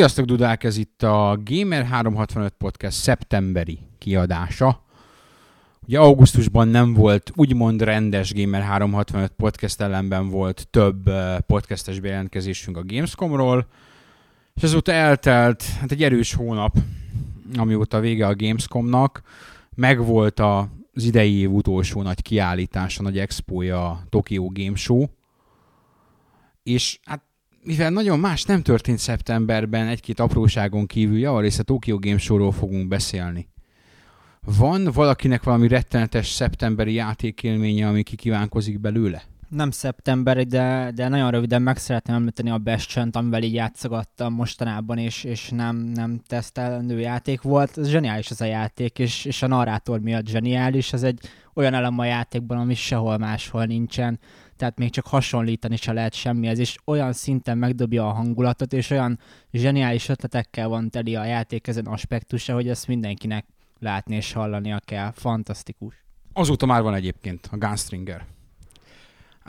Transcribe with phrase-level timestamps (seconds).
[0.00, 0.64] Sziasztok, Dudák!
[0.64, 4.84] Ez itt a Gamer365 Podcast szeptemberi kiadása.
[5.86, 11.10] Ugye augusztusban nem volt úgymond rendes Gamer365 podcast ellenben volt több
[11.46, 13.66] podcastes bejelentkezésünk a Gamescomról,
[14.54, 16.76] és azóta eltelt hát egy erős hónap,
[17.56, 19.22] amióta vége a Gamescomnak.
[19.74, 25.04] Megvolt az idei év utolsó nagy kiállítása, nagy expója a Tokyo Game Show,
[26.62, 27.22] és hát
[27.62, 32.88] mivel nagyon más nem történt szeptemberben, egy-két apróságon kívül, javarészt a Tokyo Game Show-ról fogunk
[32.88, 33.48] beszélni.
[34.58, 39.22] Van valakinek valami rettenetes szeptemberi játékélménye, ami kikívánkozik belőle?
[39.48, 44.98] Nem szeptember, de, de nagyon röviden meg szeretném említeni a Bastion-t, amivel így játszogattam mostanában,
[44.98, 47.78] és, és nem, nem tesztelendő játék volt.
[47.78, 50.92] Ez zseniális ez a játék, és, és a narrátor miatt zseniális.
[50.92, 51.20] Ez egy
[51.54, 54.18] olyan elem a játékban, ami sehol máshol nincsen
[54.60, 59.18] tehát még csak hasonlítani se lehet semmihez, és olyan szinten megdobja a hangulatot, és olyan
[59.52, 63.46] zseniális ötletekkel van teli a játék ezen aspektusa, hogy ezt mindenkinek
[63.78, 65.12] látni és hallania kell.
[65.14, 66.04] Fantasztikus.
[66.32, 68.26] Azóta már van egyébként a Gunstringer.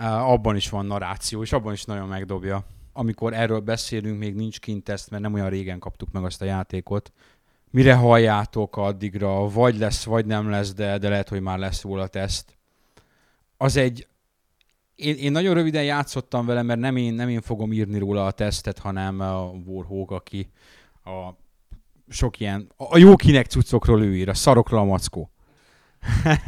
[0.06, 2.64] Abban is van narráció, és abban is nagyon megdobja.
[2.94, 6.46] Amikor erről beszélünk, még nincs kint ezt, mert nem olyan régen kaptuk meg azt a
[6.46, 7.12] játékot.
[7.70, 12.08] Mire halljátok addigra, vagy lesz, vagy nem lesz, de, de lehet, hogy már lesz róla
[12.08, 12.58] teszt.
[13.58, 14.08] Az egy,
[15.02, 18.32] én, én nagyon röviden játszottam vele, mert nem én, nem én fogom írni róla a
[18.32, 20.52] tesztet, hanem a Warhawk, aki
[21.04, 21.30] a
[22.10, 25.32] sok ilyen, a jó kinek cuccokról ő ír, a szarokról a mackó.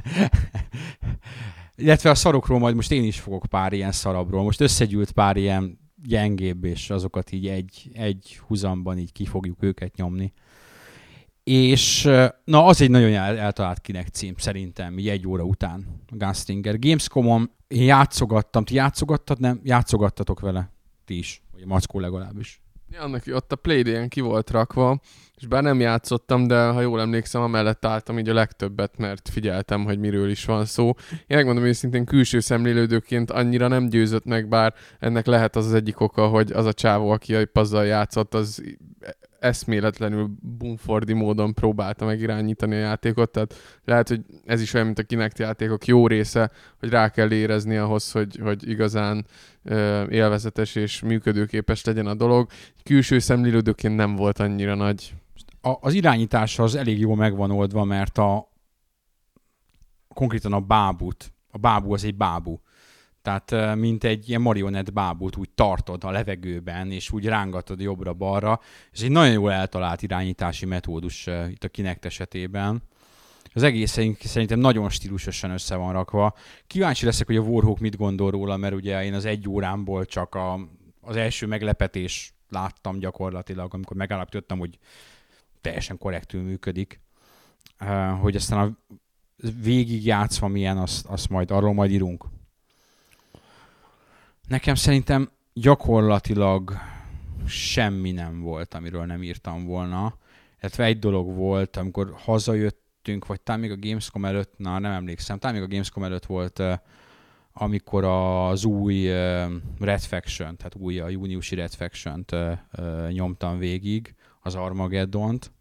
[1.76, 4.44] Illetve a szarokról majd most én is fogok pár ilyen szarabról.
[4.44, 9.96] Most összegyűlt pár ilyen gyengébb, és azokat így egy, egy huzamban így ki fogjuk őket
[9.96, 10.34] nyomni.
[11.44, 12.10] És
[12.44, 16.80] na, az egy nagyon el, eltalált kinek cím, szerintem, így egy óra után, a Gunstinger.
[16.80, 19.60] Gamescom-on én játszogattam, ti játszogattad, nem?
[19.64, 20.72] Játszogattatok vele?
[21.06, 22.62] Ti is, vagy a Mackó legalábbis.
[22.90, 25.00] Ja, annak ott a Playday-en ki volt rakva,
[25.38, 29.84] és bár nem játszottam, de ha jól emlékszem, amellett álltam így a legtöbbet, mert figyeltem,
[29.84, 30.94] hogy miről is van szó.
[31.12, 36.00] Én megmondom őszintén külső szemlélődőként annyira nem győzött meg, bár ennek lehet az az egyik
[36.00, 38.64] oka, hogy az a csávó, aki azzal játszott, az
[39.44, 43.56] eszméletlenül bumfordi módon próbálta megirányítani a játékot, tehát
[43.86, 47.78] lehet, hogy ez is olyan, mint a Kinect játékok jó része, hogy rá kell érezni
[47.78, 49.26] ahhoz, hogy, hogy igazán
[49.64, 52.50] ö, élvezetes és működőképes legyen a dolog.
[52.84, 55.14] Külső szemlélődőként nem volt annyira nagy.
[55.62, 58.52] A, az irányítása az elég jól megvan oldva, mert a
[60.14, 62.62] konkrétan a bábut, a bábú az egy bábú
[63.24, 68.60] tehát mint egy ilyen marionett bábút úgy tartod a levegőben, és úgy rángatod jobbra-balra.
[68.92, 72.82] Ez egy nagyon jól eltalált irányítási metódus itt a Kinect esetében.
[73.54, 76.36] Az egész szerintem nagyon stílusosan össze van rakva.
[76.68, 80.36] Kíváncsi leszek, hogy a Warhawk mit gondol róla, mert ugye én az egy órámból csak
[80.36, 80.60] a,
[81.02, 84.78] az első meglepetés láttam gyakorlatilag, amikor megállapítottam, hogy
[85.62, 87.02] teljesen korrektül működik.
[88.22, 88.96] Hogy aztán a
[89.64, 92.26] végig játszva milyen, azt, azt majd arról majd írunk.
[94.54, 96.74] Nekem szerintem gyakorlatilag
[97.48, 100.18] semmi nem volt, amiről nem írtam volna.
[100.60, 105.38] Illetve egy dolog volt, amikor hazajöttünk, vagy talán még a Gamescom előtt, na nem emlékszem,
[105.38, 106.64] talán még a Gamescom előtt volt,
[107.54, 109.08] amikor az új
[109.80, 112.36] Red Faction, tehát új a júniusi Red Faction-t
[113.10, 115.52] nyomtam végig, az Armageddon-t,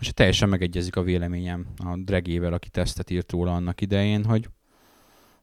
[0.00, 4.48] és teljesen megegyezik a véleményem a Dregével, aki tesztet írt róla annak idején, hogy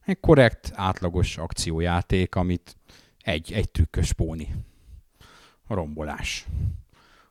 [0.05, 2.75] egy korrekt, átlagos akciójáték, amit
[3.23, 4.55] egy, egy trükkös póni.
[5.67, 6.45] Rombolás.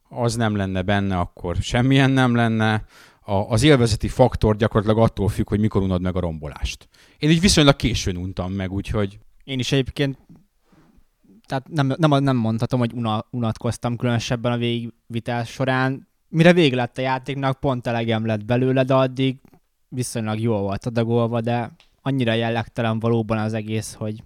[0.08, 2.84] Az nem lenne benne, akkor semmilyen nem lenne.
[3.20, 6.88] A, az élvezeti faktor gyakorlatilag attól függ, hogy mikor unod meg a rombolást.
[7.18, 9.18] Én így viszonylag későn untam meg, úgyhogy...
[9.44, 10.18] Én is egyébként
[11.46, 16.08] tehát nem, nem, nem mondhatom, hogy una, unatkoztam különösebben a végvitás során.
[16.28, 19.36] Mire vége lett a játéknak, pont elegem lett belőle, de addig
[19.88, 21.70] viszonylag jól volt adagolva, de
[22.02, 24.22] annyira jellegtelen valóban az egész, hogy,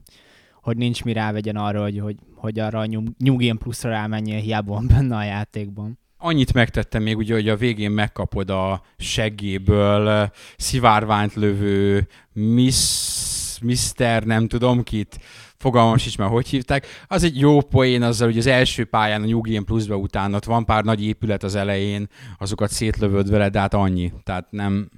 [0.62, 2.86] hogy nincs mi rávegyen arra, hogy, hogy, hogy arra a
[3.18, 5.98] New Game Plus-ra rámenjél, hiába van benne a játékban.
[6.18, 14.48] Annyit megtettem még ugye, hogy a végén megkapod a seggéből szivárványt lövő Miss, Mister, nem
[14.48, 15.18] tudom kit,
[15.56, 16.86] fogalmam sincs már, hogy hívták.
[17.06, 20.64] Az egy jó poén azzal, hogy az első pályán a New Game utána ott van
[20.64, 22.08] pár nagy épület az elején,
[22.38, 24.12] azokat szétlövöd vele, de hát annyi.
[24.22, 24.90] Tehát nem,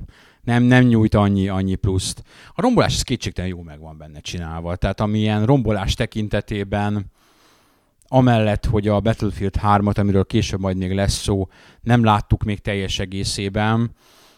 [0.49, 2.23] nem, nem nyújt annyi, annyi pluszt.
[2.55, 4.77] A rombolás az kétségtelen jó meg van benne csinálva.
[4.77, 7.11] Tehát amilyen rombolás tekintetében
[8.07, 11.49] amellett, hogy a Battlefield 3-at, amiről később majd még lesz szó,
[11.81, 13.91] nem láttuk még teljes egészében,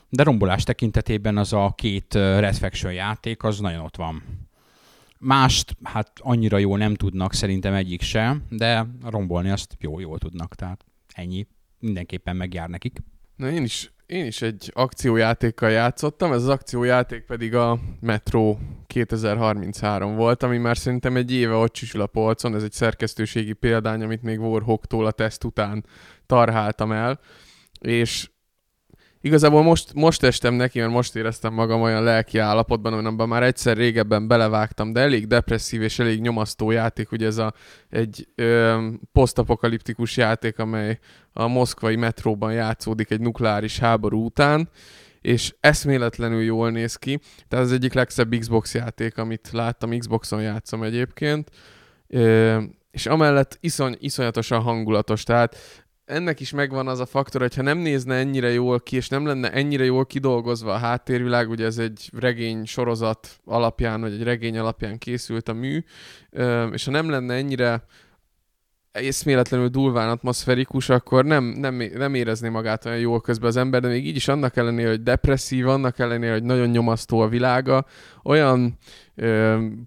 [0.09, 4.23] de rombolás tekintetében az a két Red Faction játék, az nagyon ott van.
[5.19, 10.55] Mást, hát annyira jó nem tudnak szerintem egyik se, de rombolni azt jó, jól tudnak,
[10.55, 10.85] tehát
[11.15, 11.47] ennyi.
[11.79, 13.03] Mindenképpen megjár nekik.
[13.37, 20.17] Na én is, én is egy akciójátékkal játszottam, ez az akciójáték pedig a Metro 2033
[20.17, 24.23] volt, ami már szerintem egy éve ott csüsül a polcon, ez egy szerkesztőségi példány, amit
[24.23, 25.85] még Warhawktól a teszt után
[26.27, 27.21] tarháltam el,
[27.81, 28.31] és
[29.23, 33.77] Igazából most, most estem neki, mert most éreztem magam olyan lelki állapotban, amiben már egyszer
[33.77, 37.55] régebben belevágtam, de elég depresszív és elég nyomasztó játék, ugye ez a,
[37.89, 40.99] egy ö, posztapokaliptikus játék, amely
[41.33, 44.69] a moszkvai metróban játszódik egy nukleáris háború után,
[45.21, 47.21] és eszméletlenül jól néz ki.
[47.49, 51.51] Tehát az egyik legszebb Xbox játék, amit láttam, Xboxon játszom egyébként.
[52.07, 52.59] Ö,
[52.91, 55.57] és amellett iszony, iszonyatosan hangulatos, tehát
[56.11, 59.27] ennek is megvan az a faktor, hogy ha nem nézne ennyire jól ki, és nem
[59.27, 64.59] lenne ennyire jól kidolgozva a háttérvilág, ugye ez egy regény sorozat alapján, vagy egy regény
[64.59, 65.85] alapján készült a mű,
[66.73, 67.85] és ha nem lenne ennyire
[68.93, 73.89] eszméletlenül durván atmoszferikus, akkor nem, nem, nem érezné magát olyan jól közben az ember, de
[73.89, 77.87] még így is annak ellenére, hogy depresszív, annak ellenére, hogy nagyon nyomasztó a világa,
[78.23, 78.79] olyan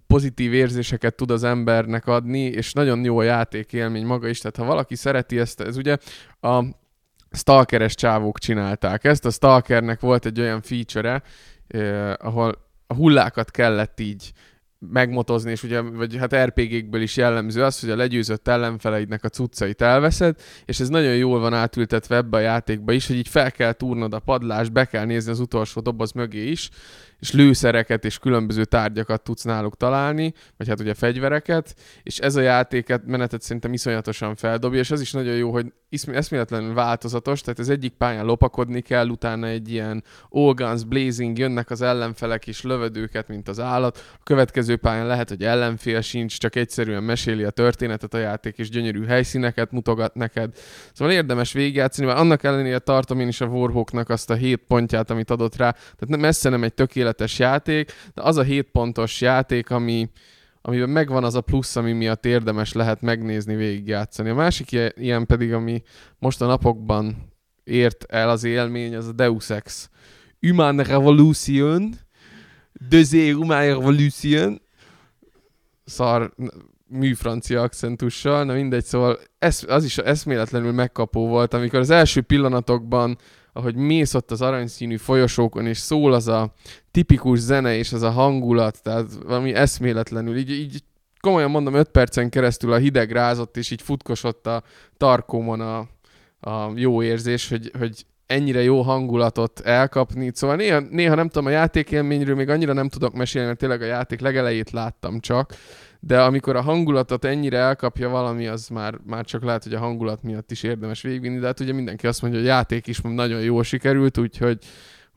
[0.06, 4.64] pozitív érzéseket tud az embernek adni, és nagyon jó a játékélmény maga is, tehát ha
[4.64, 5.96] valaki szereti ezt, ez ugye
[6.40, 6.64] a
[7.30, 11.22] stalkeres csávók csinálták ezt, a stalkernek volt egy olyan feature-e,
[12.20, 12.54] ahol
[12.86, 14.32] a hullákat kellett így
[14.90, 19.82] megmotozni, és ugye, vagy hát RPG-kből is jellemző az, hogy a legyőzött ellenfeleidnek a cuccait
[19.82, 23.72] elveszed, és ez nagyon jól van átültetve ebbe a játékba is, hogy így fel kell
[23.72, 26.70] túrnod a padlást, be kell nézni az utolsó doboz mögé is,
[27.24, 32.40] és lőszereket és különböző tárgyakat tudsz náluk találni, vagy hát ugye fegyvereket, és ez a
[32.40, 35.72] játéket menetet szerintem iszonyatosan feldobja, és az is nagyon jó, hogy
[36.06, 41.70] eszméletlenül változatos, tehát az egyik pályán lopakodni kell, utána egy ilyen all guns blazing, jönnek
[41.70, 46.38] az ellenfelek és lövöd őket, mint az állat, a következő pályán lehet, hogy ellenfél sincs,
[46.38, 50.54] csak egyszerűen meséli a történetet a játék, és gyönyörű helyszíneket mutogat neked.
[50.92, 55.10] Szóval érdemes végigjátszani, mert annak ellenére tartom én is a Warhawknak azt a hét pontját,
[55.10, 59.20] amit adott rá, tehát messze nem egy tökéletes tökéletes játék, de az a 7 pontos
[59.20, 60.10] játék, ami,
[60.62, 64.28] amiben megvan az a plusz, ami miatt érdemes lehet megnézni, végigjátszani.
[64.28, 65.82] A másik ilyen pedig, ami
[66.18, 67.32] most a napokban
[67.64, 69.88] ért el az élmény, az a Deus Ex.
[70.40, 71.94] Human Revolution,
[72.88, 74.60] Dezé Human Revolution,
[75.84, 76.34] szar
[76.88, 83.18] műfrancia akcentussal, na mindegy, szóval ez, az is eszméletlenül megkapó volt, amikor az első pillanatokban
[83.56, 86.52] ahogy mész ott az aranyszínű folyosókon, és szól az a
[86.90, 90.82] tipikus zene és az a hangulat, tehát valami eszméletlenül, így, így
[91.20, 94.62] komolyan mondom, öt percen keresztül a hideg rázott, és így futkosott a
[94.96, 95.78] tarkómon a,
[96.50, 100.30] a jó érzés, hogy, hogy ennyire jó hangulatot elkapni.
[100.34, 103.84] Szóval néha, néha nem tudom, a játékélményről még annyira nem tudok mesélni, mert tényleg a
[103.84, 105.54] játék legelejét láttam csak,
[106.00, 110.22] de amikor a hangulatot ennyire elkapja valami, az már, már csak lehet, hogy a hangulat
[110.22, 113.40] miatt is érdemes végigvinni, de hát ugye mindenki azt mondja, hogy a játék is nagyon
[113.40, 114.58] jól sikerült, úgyhogy,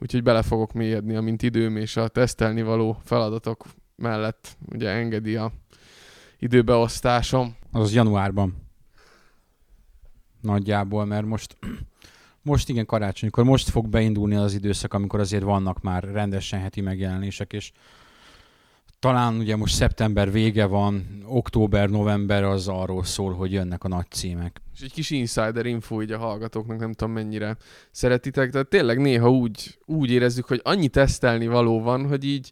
[0.01, 5.51] úgyhogy bele fogok mélyedni, amint időm és a tesztelni való feladatok mellett ugye engedi a
[6.39, 7.55] időbeosztásom.
[7.71, 8.55] Az januárban.
[10.41, 11.57] Nagyjából, mert most
[12.47, 17.53] most igen karácsonykor, most fog beindulni az időszak, amikor azért vannak már rendesen heti megjelenések,
[17.53, 17.71] és
[18.99, 24.09] talán ugye most szeptember vége van, október, november az arról szól, hogy jönnek a nagy
[24.09, 24.61] címek.
[24.75, 27.57] És egy kis insider info így a hallgatóknak, nem tudom mennyire
[27.91, 32.51] szeretitek, de tényleg néha úgy, úgy érezzük, hogy annyi tesztelni való van, hogy így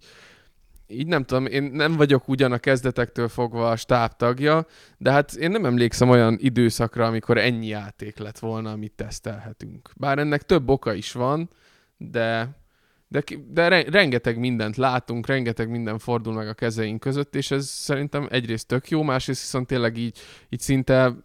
[0.88, 4.66] így nem tudom, én nem vagyok ugyan a kezdetektől fogva a stáb tagja,
[4.98, 9.90] de hát én nem emlékszem olyan időszakra, amikor ennyi játék lett volna, amit tesztelhetünk.
[9.98, 11.50] Bár ennek több oka is van,
[11.98, 12.56] de
[13.08, 18.28] de, de rengeteg mindent látunk, rengeteg minden fordul meg a kezeink között, és ez szerintem
[18.30, 21.16] egyrészt tök jó, másrészt viszont tényleg így, így szinte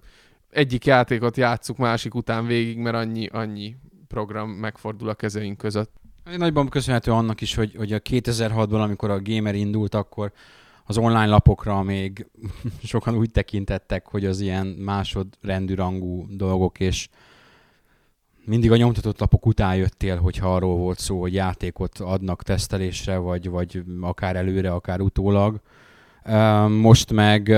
[0.51, 3.77] egyik játékot játsszuk másik után végig, mert annyi, annyi
[4.09, 6.00] program megfordul a kezeink között.
[6.37, 10.33] Nagyban köszönhető annak is, hogy, hogy a 2006-ban, amikor a Gamer indult, akkor
[10.85, 12.27] az online lapokra még
[12.83, 17.09] sokan úgy tekintettek, hogy az ilyen másodrendű rangú dolgok, és
[18.45, 23.49] mindig a nyomtatott lapok után jöttél, hogyha arról volt szó, hogy játékot adnak tesztelésre, vagy,
[23.49, 25.61] vagy akár előre, akár utólag.
[26.69, 27.57] Most meg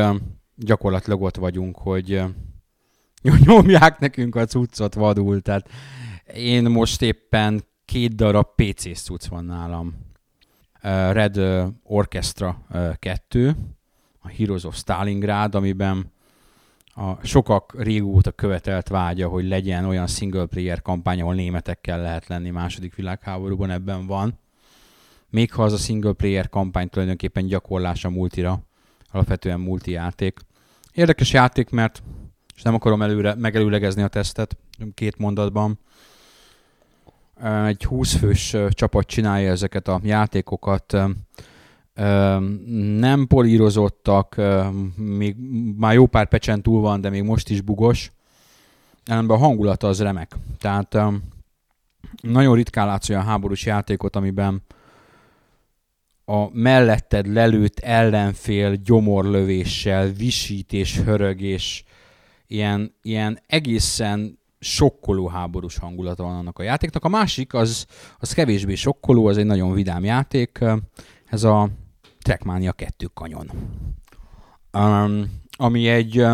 [0.57, 2.23] gyakorlatilag ott vagyunk, hogy
[3.47, 5.69] nyomják nekünk a cuccot vadul, tehát
[6.35, 9.95] én most éppen két darab PC cucc van nálam.
[11.13, 11.41] Red
[11.83, 12.67] Orchestra
[12.99, 13.57] 2,
[14.19, 16.13] a Heroes of Stalingrad, amiben
[16.95, 22.51] a sokak régóta követelt vágya, hogy legyen olyan single player kampány, ahol németekkel lehet lenni
[22.51, 24.39] második világháborúban, ebben van.
[25.31, 28.63] Még ha az a single player kampány tulajdonképpen gyakorlása multira,
[29.11, 30.41] alapvetően multi játék.
[30.93, 32.03] Érdekes játék, mert
[32.57, 34.57] és nem akarom előre megelőlegezni a tesztet,
[34.95, 35.79] két mondatban.
[37.67, 40.97] Egy 20 fős csapat csinálja ezeket a játékokat,
[42.99, 44.41] nem polírozottak,
[44.97, 45.37] még
[45.77, 48.13] már jó pár pecsen túl van, de még most is bugos.
[49.05, 50.37] Ellenben a hangulata az remek.
[50.59, 50.97] Tehát
[52.23, 54.63] nagyon ritkán látsz olyan háborús játékot, amiben
[56.25, 61.85] a melletted lelőtt ellenfél gyomorlövéssel visít és hörög, és
[62.47, 67.05] ilyen, ilyen egészen sokkoló háborús hangulata van annak a játéknak.
[67.05, 67.87] A másik az,
[68.19, 70.65] az kevésbé sokkoló, az egy nagyon vidám játék.
[71.27, 71.69] Ez a
[72.21, 73.51] Trackmania 2 kanyon.
[74.73, 76.25] Um, ami egy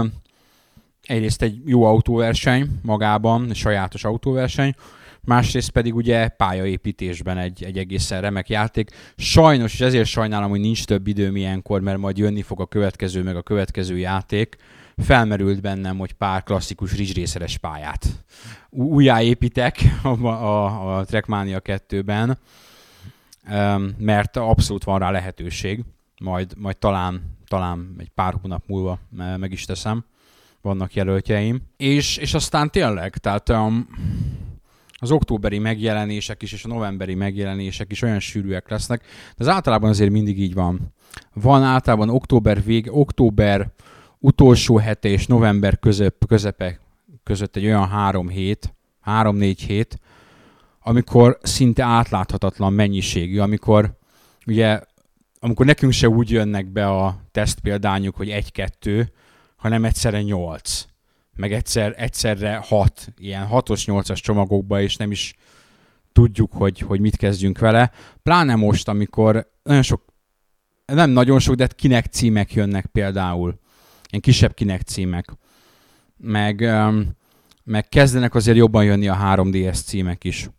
[1.03, 4.75] egyrészt egy jó autóverseny magában, sajátos autóverseny,
[5.21, 8.91] másrészt pedig ugye pályaépítésben egy, egy egészen remek játék.
[9.17, 13.23] Sajnos, és ezért sajnálom, hogy nincs több időm ilyenkor, mert majd jönni fog a következő,
[13.23, 14.57] meg a következő játék.
[14.99, 18.07] Felmerült bennem, hogy pár klasszikus rizsrészeres pályát
[18.71, 22.39] újjáépítek a, a, a Trackmania 2-ben,
[23.99, 25.85] mert abszolút van rá lehetőség.
[26.21, 28.99] Majd, majd talán, talán egy pár hónap múlva
[29.37, 30.05] meg is teszem.
[30.61, 31.63] Vannak jelöltjeim.
[31.77, 33.89] És, és aztán tényleg, tehát um,
[34.93, 39.01] az októberi megjelenések is, és a novemberi megjelenések is olyan sűrűek lesznek,
[39.37, 40.95] de az általában azért mindig így van.
[41.33, 43.71] Van általában október vég, október
[44.19, 46.81] utolsó hete és november közep, közepe
[47.23, 50.01] között egy olyan három hét, három-négy hét,
[50.81, 53.99] amikor szinte átláthatatlan mennyiségű, amikor
[54.47, 54.81] ugye,
[55.41, 59.13] amikor nekünk se úgy jönnek be a tesztpéldányuk, hogy egy-kettő,
[59.57, 60.87] hanem egyszerre nyolc
[61.39, 65.35] meg egyszer, egyszerre hat, ilyen hatos, nyolcas csomagokba, és nem is
[66.13, 67.91] tudjuk, hogy, hogy mit kezdjünk vele.
[68.23, 70.03] Pláne most, amikor nagyon sok,
[70.87, 73.59] nem nagyon sok, de kinek címek jönnek például.
[74.11, 75.33] Ilyen kisebb kinek címek.
[76.17, 77.17] Meg, um,
[77.65, 80.51] meg kezdenek azért jobban jönni a 3DS címek is.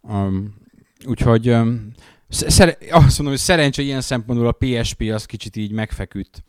[0.00, 0.54] Um,
[1.06, 1.92] úgyhogy um,
[2.28, 6.44] szere- azt mondom, hogy szerencsé ilyen szempontból a PSP az kicsit így megfeküdt,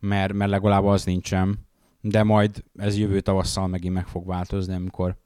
[0.00, 1.66] mert, mert legalább az nincsen
[2.08, 5.16] de majd ez jövő tavasszal megint meg fog változni, amikor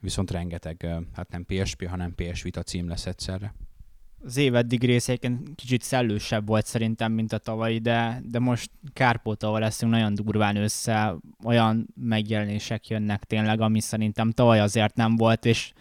[0.00, 3.54] viszont rengeteg, hát nem PSP, hanem PS Vita cím lesz egyszerre.
[4.24, 9.58] Az év eddig részeiken kicsit szellősebb volt szerintem, mint a tavalyi, de, de most kárpótolva
[9.58, 15.72] leszünk nagyon durván össze, olyan megjelenések jönnek tényleg, ami szerintem tavaly azért nem volt, és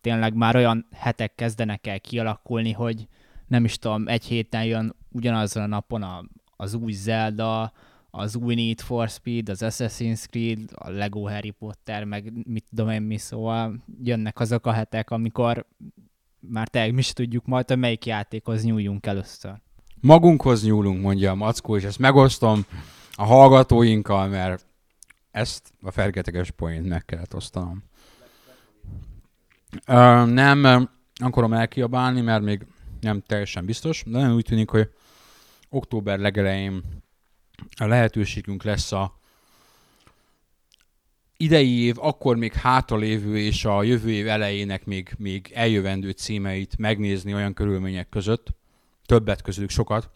[0.00, 3.08] tényleg már olyan hetek kezdenek el kialakulni, hogy
[3.46, 6.24] nem is tudom, egy héten jön ugyanazon a napon a,
[6.56, 7.72] az új Zelda,
[8.10, 12.90] az új Need for Speed, az Assassin's Creed, a Lego Harry Potter, meg mit tudom
[12.90, 15.66] én mi, szóval jönnek azok a hetek, amikor
[16.48, 19.54] már te mi is tudjuk majd, hogy melyik játékhoz nyúljunk először.
[20.00, 22.64] Magunkhoz nyúlunk, mondja a Mackó, és ezt megosztom
[23.12, 24.66] a hallgatóinkkal, mert
[25.30, 27.84] ezt a fergeteges poént meg kellett osztanom.
[29.88, 32.66] Uh, nem akarom elkiabálni, mert még
[33.00, 34.90] nem teljesen biztos, de nagyon úgy tűnik, hogy
[35.68, 36.82] október legelején
[37.76, 39.18] a lehetőségünk lesz a
[41.44, 47.34] idei év, akkor még hátralévő és a jövő év elejének még, még eljövendő címeit megnézni
[47.34, 48.46] olyan körülmények között,
[49.06, 50.10] többet közülük sokat,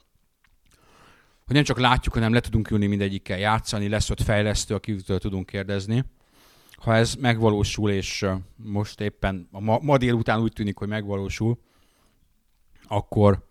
[1.46, 5.46] hogy nem csak látjuk, hanem le tudunk ülni mindegyikkel játszani, lesz ott fejlesztő, akitől tudunk
[5.46, 6.04] kérdezni.
[6.76, 11.58] Ha ez megvalósul, és most éppen a ma, ma délután úgy tűnik, hogy megvalósul,
[12.88, 13.48] akkor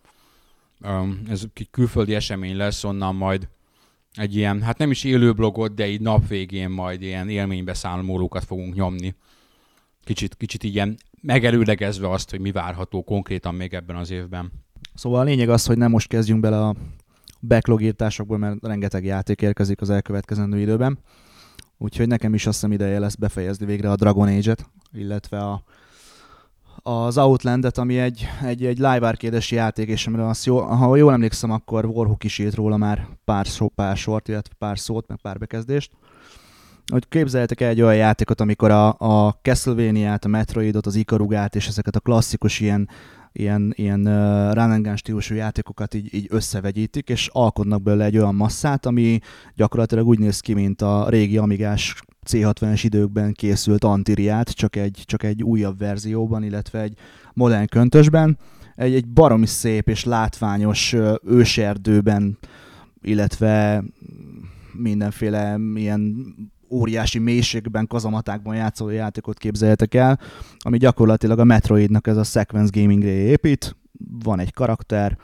[0.82, 3.50] um, ez egy külföldi esemény lesz, onnan majd
[4.18, 8.76] egy ilyen, hát nem is élő blogot, de így nap végén majd ilyen élménybeszámolókat fogunk
[8.76, 9.16] nyomni.
[10.04, 14.52] Kicsit, kicsit ilyen megerőlegezve azt, hogy mi várható konkrétan még ebben az évben.
[14.94, 16.76] Szóval a lényeg az, hogy nem most kezdjünk bele a
[17.42, 21.00] backlog írtásokból, mert rengeteg játék érkezik az elkövetkezendő időben.
[21.78, 25.64] Úgyhogy nekem is azt hiszem ideje lesz befejezni végre a Dragon Age-et, illetve a
[26.82, 31.14] az Outlandet, ami egy, egy, egy live arcade játék, és amire azt jó, ha jól
[31.14, 35.18] emlékszem, akkor Warhawk is írt róla már pár, szó, pár sort, illetve pár szót, meg
[35.22, 35.92] pár bekezdést.
[36.92, 41.68] Hogy képzeljetek el egy olyan játékot, amikor a, a Castlevania-t, a Metroidot, az Ikarugát és
[41.68, 42.90] ezeket a klasszikus ilyen,
[43.32, 48.18] ilyen, ilyen uh, run and gun stílusú játékokat így, így összevegyítik, és alkotnak belőle egy
[48.18, 49.20] olyan masszát, ami
[49.56, 51.96] gyakorlatilag úgy néz ki, mint a régi Amigás
[52.30, 56.94] C60-es időkben készült Antiriát, csak egy, csak egy újabb verzióban, illetve egy
[57.34, 58.38] modern köntösben.
[58.76, 62.38] Egy, egy baromi szép és látványos őserdőben,
[63.02, 63.84] illetve
[64.74, 66.36] mindenféle ilyen
[66.70, 70.20] óriási mélységben, kazamatákban játszó játékot képzeljetek el,
[70.60, 73.76] ami gyakorlatilag a Metroidnak ez a sequence gamingre épít.
[74.24, 75.18] Van egy karakter,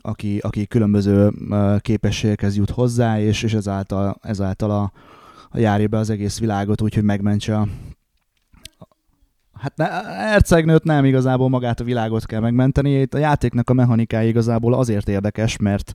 [0.00, 1.32] aki, aki különböző
[1.80, 4.92] képességekhez jut hozzá, és, és ezáltal, ezáltal a,
[5.58, 7.68] járja be az egész világot úgy, hogy megmentse a,
[9.62, 13.00] Hát ne, hercegnőt nem igazából magát a világot kell megmenteni.
[13.00, 15.92] Itt a játéknak a mechanikája igazából azért érdekes, mert,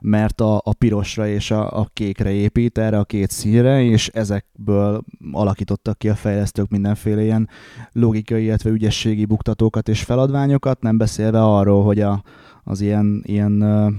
[0.00, 5.04] mert a, a pirosra és a, a kékre épít, erre a két színre, és ezekből
[5.32, 7.48] alakítottak ki a fejlesztők mindenféle ilyen
[7.92, 12.22] logikai, illetve ügyességi buktatókat és feladványokat, nem beszélve arról, hogy a,
[12.64, 13.92] az ilyen, ilyen uh,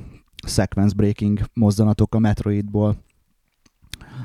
[0.47, 2.95] sequence breaking mozdanatok a Metroidból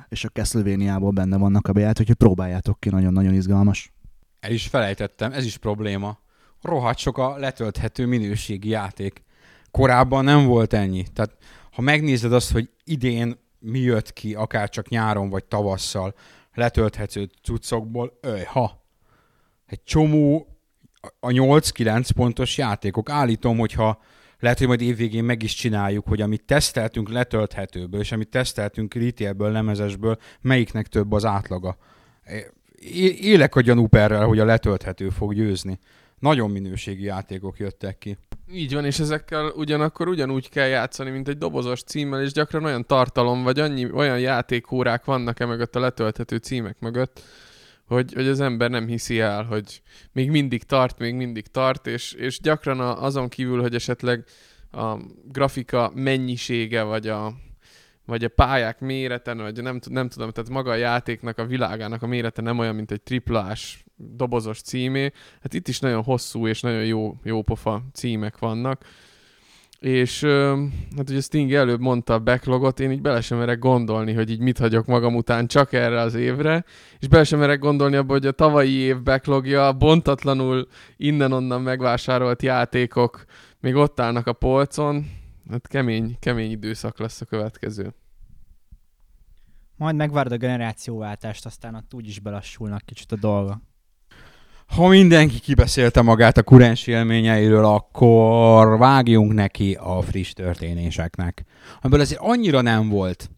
[0.08, 3.92] és a Castlevania-ból benne vannak a beját, úgyhogy próbáljátok ki, nagyon-nagyon izgalmas.
[4.40, 6.18] El is felejtettem, ez is probléma.
[6.62, 9.22] Rohadt sok a letölthető minőségi játék.
[9.70, 11.04] Korábban nem volt ennyi.
[11.14, 11.36] Tehát
[11.72, 16.14] ha megnézed azt, hogy idén mi jött ki, akár csak nyáron vagy tavasszal,
[16.54, 18.84] letölthető cuccokból, ha.
[19.66, 20.46] Egy csomó
[21.20, 23.10] a 8-9 pontos játékok.
[23.10, 24.02] Állítom, hogyha
[24.40, 29.50] lehet, hogy majd évvégén meg is csináljuk, hogy amit teszteltünk letölthetőből, és amit teszteltünk retailből,
[29.50, 31.76] lemezesből, melyiknek több az átlaga.
[33.20, 35.78] Élek a gyanúperrel, hogy a letölthető fog győzni.
[36.18, 38.18] Nagyon minőségi játékok jöttek ki.
[38.52, 42.86] Így van, és ezekkel ugyanakkor ugyanúgy kell játszani, mint egy dobozos címmel, és gyakran olyan
[42.86, 47.22] tartalom, vagy annyi, olyan játékórák vannak e mögött a letölthető címek mögött,
[47.86, 52.12] hogy, hogy az ember nem hiszi el, hogy még mindig tart, még mindig tart, és,
[52.12, 54.24] és gyakran a, azon kívül, hogy esetleg
[54.72, 57.32] a grafika mennyisége, vagy a,
[58.04, 62.06] vagy a pályák mérete, vagy nem, nem tudom, tehát maga a játéknak, a világának a
[62.06, 65.12] mérete nem olyan, mint egy triplás dobozos címé.
[65.42, 68.84] Hát itt is nagyon hosszú és nagyon jó, jó pofa címek vannak
[69.78, 70.24] és
[70.96, 74.40] hát ugye Sting előbb mondta a backlogot, én így bele sem merek gondolni, hogy így
[74.40, 76.64] mit hagyok magam után csak erre az évre,
[76.98, 83.24] és bele sem merek gondolni abba, hogy a tavalyi év backlogja bontatlanul innen-onnan megvásárolt játékok
[83.60, 85.10] még ott állnak a polcon,
[85.50, 87.94] hát kemény, kemény időszak lesz a következő.
[89.76, 93.60] Majd megvárod a generációváltást, aztán ott úgyis belassulnak kicsit a dolga
[94.66, 101.44] ha mindenki kibeszélte magát a kurens élményeiről, akkor vágjunk neki a friss történéseknek.
[101.80, 103.30] Amiből azért annyira nem volt.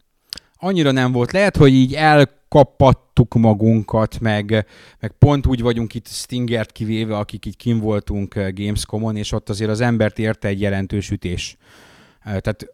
[0.57, 1.33] Annyira nem volt.
[1.33, 4.67] Lehet, hogy így elkapattuk magunkat, meg,
[5.01, 9.49] meg pont úgy vagyunk itt Stingert kivéve, akik így kim voltunk eh, Gamescomon, és ott
[9.49, 11.57] azért az embert érte egy jelentős ütés.
[12.21, 12.67] Eh, tehát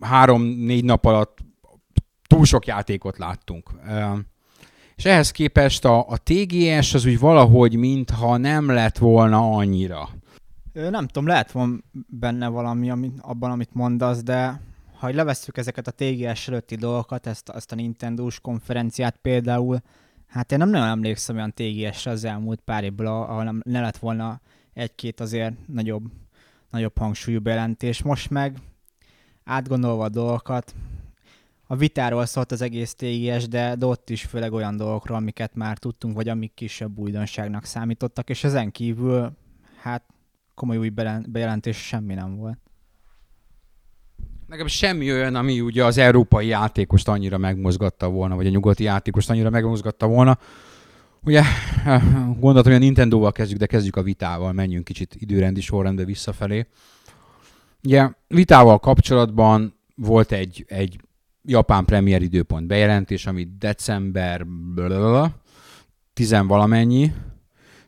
[0.00, 1.38] három-négy nap alatt
[2.26, 3.70] túl sok játékot láttunk.
[4.98, 10.08] És ehhez képest a, a TGS az úgy valahogy, mintha nem lett volna annyira.
[10.72, 14.60] Nem tudom, lehet van benne valami ami, abban, amit mondasz, de
[14.98, 19.82] ha levesszük ezeket a TGS előtti dolgokat, ezt, ezt a Nintendo-s konferenciát például,
[20.26, 23.98] hát én nem nagyon emlékszem olyan TGS-re az elmúlt pár évből, ahol nem, ne lett
[23.98, 24.40] volna
[24.74, 26.04] egy-két azért nagyobb,
[26.70, 28.02] nagyobb hangsúlyú bejelentés.
[28.02, 28.56] Most meg
[29.44, 30.74] átgondolva a dolgokat,
[31.70, 35.78] a vitáról szólt az egész TGS, de, de ott is főleg olyan dolgokról, amiket már
[35.78, 39.32] tudtunk, vagy amik kisebb újdonságnak számítottak, és ezen kívül,
[39.82, 40.02] hát
[40.54, 40.92] komoly új
[41.26, 42.58] bejelentés semmi nem volt.
[44.46, 49.30] Nekem semmi olyan, ami ugye az európai játékost annyira megmozgatta volna, vagy a nyugati játékost
[49.30, 50.38] annyira megmozgatta volna.
[51.24, 51.42] Ugye
[52.40, 56.66] gondoltam, hogy a Nintendo-val kezdjük, de kezdjük a vitával, menjünk kicsit időrendi sorrendbe visszafelé.
[57.84, 61.00] Ugye vitával kapcsolatban volt egy, egy
[61.48, 64.46] japán premier időpont bejelentés, ami december
[66.12, 67.12] tizenvalamennyi,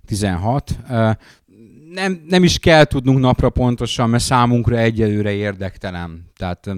[0.07, 0.79] 16.
[1.92, 6.31] Nem, nem is kell tudnunk napra pontosan, mert számunkra egyelőre érdektelen.
[6.37, 6.70] Tehát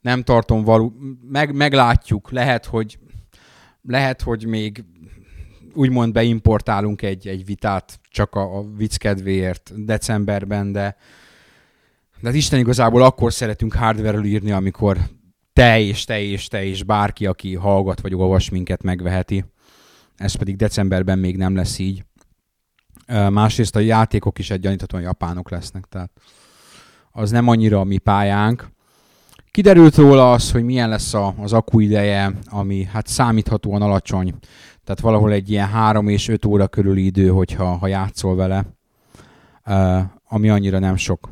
[0.00, 0.92] nem tartom való,
[1.30, 2.98] meg, meglátjuk, lehet, hogy
[3.82, 4.84] lehet, hogy még
[5.74, 10.96] úgymond beimportálunk egy, egy vitát csak a, a vicc kedvéért decemberben, de
[12.20, 14.98] de hát Isten igazából akkor szeretünk hardware írni, amikor
[15.58, 19.44] te és te és te és bárki, aki hallgat vagy olvas minket, megveheti.
[20.16, 22.04] Ez pedig decemberben még nem lesz így.
[23.06, 26.10] Másrészt a játékok is egy japánok lesznek, tehát
[27.10, 28.68] az nem annyira a mi pályánk.
[29.50, 34.34] Kiderült róla az, hogy milyen lesz a, az akku ideje, ami hát számíthatóan alacsony.
[34.84, 38.64] Tehát valahol egy ilyen 3 és 5 óra körüli idő, hogyha ha játszol vele,
[40.24, 41.30] ami annyira nem sok.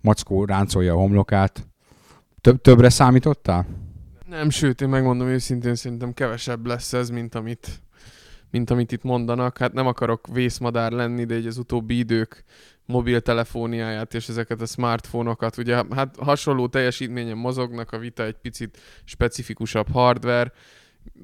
[0.00, 1.67] Mackó ráncolja a homlokát,
[2.48, 3.66] több, többre számítottál?
[4.28, 7.68] Nem, sőt, én megmondom őszintén, szerintem kevesebb lesz ez, mint amit,
[8.50, 9.58] mint amit itt mondanak.
[9.58, 12.44] Hát nem akarok vészmadár lenni, de egy az utóbbi idők
[12.84, 19.90] mobiltelefóniáját és ezeket a smartfónokat, ugye hát hasonló teljesítményen mozognak, a Vita egy picit specifikusabb
[19.90, 20.52] hardware,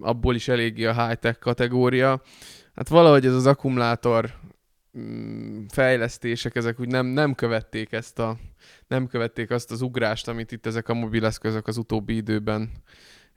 [0.00, 2.22] abból is eléggé a high-tech kategória.
[2.74, 4.30] Hát valahogy ez az akkumulátor
[4.98, 8.36] mm, fejlesztések, ezek úgy nem, nem követték ezt a,
[8.86, 12.70] nem követték azt az ugrást, amit itt ezek a mobileszközök az utóbbi időben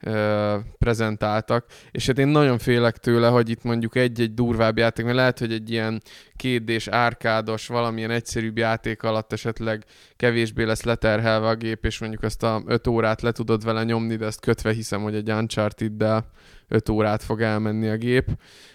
[0.00, 5.16] ö, prezentáltak, és hát én nagyon félek tőle, hogy itt mondjuk egy-egy durvább játék, mert
[5.16, 6.02] lehet, hogy egy ilyen
[6.36, 9.84] kétdés, árkádos, valamilyen egyszerűbb játék alatt esetleg
[10.16, 14.16] kevésbé lesz leterhelve a gép, és mondjuk ezt a 5 órát le tudod vele nyomni,
[14.16, 16.30] de ezt kötve hiszem, hogy egy Uncharted-del
[16.68, 18.28] 5 órát fog elmenni a gép,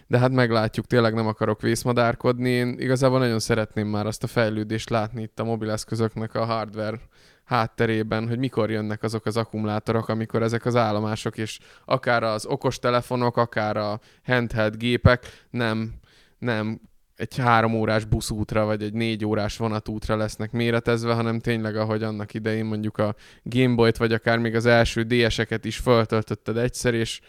[0.07, 2.49] de hát meglátjuk, tényleg nem akarok vészmadárkodni.
[2.49, 6.99] Én igazából nagyon szeretném már azt a fejlődést látni itt a mobileszközöknek a hardware
[7.43, 12.79] hátterében, hogy mikor jönnek azok az akkumulátorok, amikor ezek az állomások, és akár az okos
[12.79, 15.93] telefonok, akár a handheld gépek nem,
[16.38, 16.79] nem
[17.15, 22.34] egy három órás buszútra, vagy egy négy órás vonatútra lesznek méretezve, hanem tényleg, ahogy annak
[22.34, 27.21] idején mondjuk a Gameboy-t, vagy akár még az első DS-eket is föltöltötted egyszer, és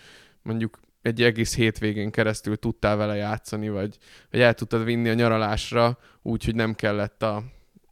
[0.42, 3.96] mondjuk egy egész hétvégén keresztül tudtál vele játszani, vagy,
[4.30, 7.42] vagy el tudtad vinni a nyaralásra, úgyhogy nem kellett a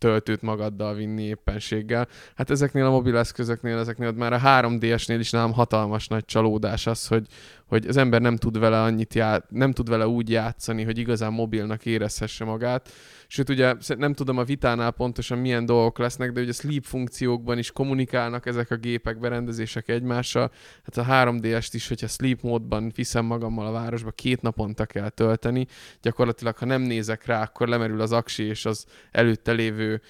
[0.03, 2.09] töltőt magaddal vinni éppenséggel.
[2.35, 7.27] Hát ezeknél a mobileszközöknél, ezeknél már a 3DS-nél is nálam hatalmas nagy csalódás az, hogy,
[7.73, 11.33] hogy az ember nem tud vele annyit já- nem tud vele úgy játszani, hogy igazán
[11.33, 12.89] mobilnak érezhesse magát.
[13.27, 17.71] Sőt, ugye nem tudom a vitánál pontosan milyen dolgok lesznek, de ugye sleep funkciókban is
[17.71, 20.51] kommunikálnak ezek a gépek, berendezések egymással.
[20.83, 25.67] Hát a 3DS-t is, hogyha sleep módban viszem magammal a városba, két naponta kell tölteni.
[26.03, 30.01] Gyakorlatilag, ha nem nézek rá, akkor lemerül az aksi és az előtte lévő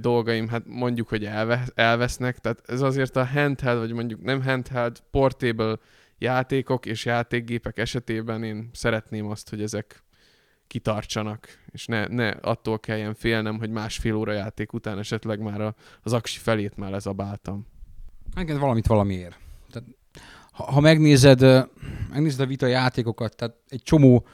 [0.00, 2.38] dolgaim, hát mondjuk, hogy elve- elvesznek.
[2.38, 5.78] Tehát ez azért a handheld, vagy mondjuk nem handheld, portable
[6.18, 10.02] játékok és játékgépek esetében én szeretném azt, hogy ezek
[10.66, 15.74] kitartsanak, és ne, ne attól kelljen félnem, hogy másfél óra játék után esetleg már a,
[16.02, 17.66] az aksi felét már lezabáltam.
[18.36, 19.38] Igen, valamit valamiért.
[19.70, 19.88] Tehát,
[20.52, 21.40] ha, ha megnézed,
[22.10, 24.26] megnézed a vita játékokat, tehát egy csomó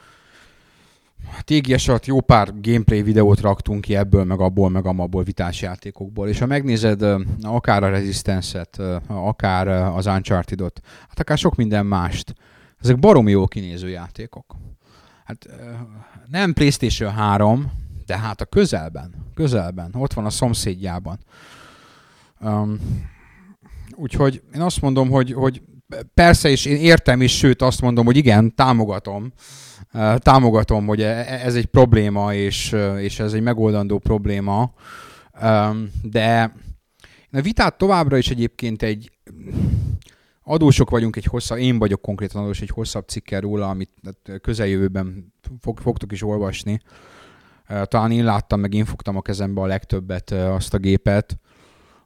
[1.41, 6.27] TGS alatt jó pár gameplay videót raktunk ki ebből, meg abból, meg amabból vitás játékokból,
[6.27, 7.05] és ha megnézed
[7.41, 12.35] akár a Resistance-et, akár az Uncharted-ot, hát akár sok minden mást,
[12.81, 14.55] ezek baromi jó kinéző játékok.
[15.25, 15.47] Hát
[16.27, 17.71] nem PlayStation 3,
[18.05, 21.19] de hát a közelben, közelben, ott van a szomszédjában.
[22.39, 22.79] Um,
[23.95, 25.61] úgyhogy én azt mondom, hogy, hogy
[26.13, 29.33] persze, és én értem is, sőt azt mondom, hogy igen, támogatom,
[30.17, 34.73] támogatom, hogy e, e, ez egy probléma, és, és ez egy megoldandó probléma,
[36.01, 36.53] de
[37.31, 39.11] a vitát továbbra is egyébként egy
[40.43, 43.91] adósok vagyunk egy hosszabb, én vagyok konkrétan adós egy hosszabb cikkel róla, amit
[44.41, 46.79] közeljövőben fog, fogtok is olvasni.
[47.83, 51.37] Talán én láttam, meg én fogtam a kezembe a legtöbbet azt a gépet.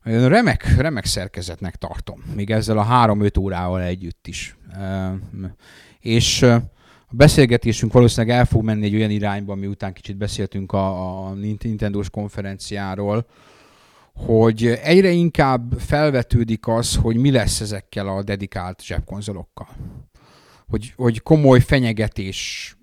[0.04, 4.58] Remek, remek szerkezetnek tartom, még ezzel a három-öt órával együtt is.
[6.00, 6.46] És
[7.12, 12.10] a beszélgetésünk valószínűleg el fog menni egy olyan irányba, miután kicsit beszéltünk a, a Nintendo-s
[12.10, 13.26] konferenciáról,
[14.14, 19.68] hogy egyre inkább felvetődik az, hogy mi lesz ezekkel a dedikált zsebkonzolokkal.
[20.68, 22.76] Hogy, hogy komoly fenyegetés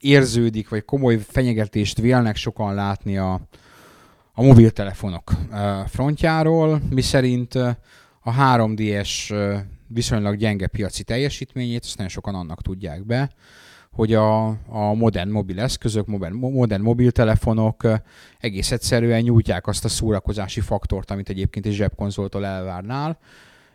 [0.00, 3.40] érződik, vagy komoly fenyegetést vélnek sokan látni a,
[4.32, 5.32] a mobiltelefonok
[5.86, 7.54] frontjáról, miszerint
[8.20, 9.34] a 3DS
[9.86, 13.30] viszonylag gyenge piaci teljesítményét, azt nagyon sokan annak tudják be,
[13.92, 17.88] hogy a, a modern mobil eszközök, modern, modern mobiltelefonok
[18.38, 23.18] egész egyszerűen nyújtják azt a szórakozási faktort, amit egyébként egy zsebkonzoltól elvárnál.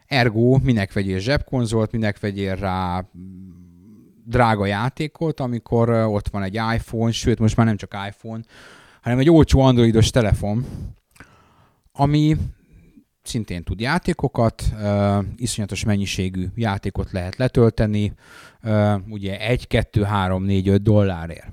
[0.07, 3.05] Ergo, minek vegyél zsebkonzolt, minek vegyél rá
[4.25, 8.41] drága játékot, amikor ott van egy iPhone, sőt most már nem csak iPhone,
[9.01, 10.65] hanem egy olcsó androidos telefon,
[11.91, 12.37] ami
[13.27, 18.13] szintén tud játékokat, uh, iszonyatos mennyiségű játékot lehet letölteni,
[18.63, 21.47] uh, ugye 1, 2, 3, 4, 5 dollárért.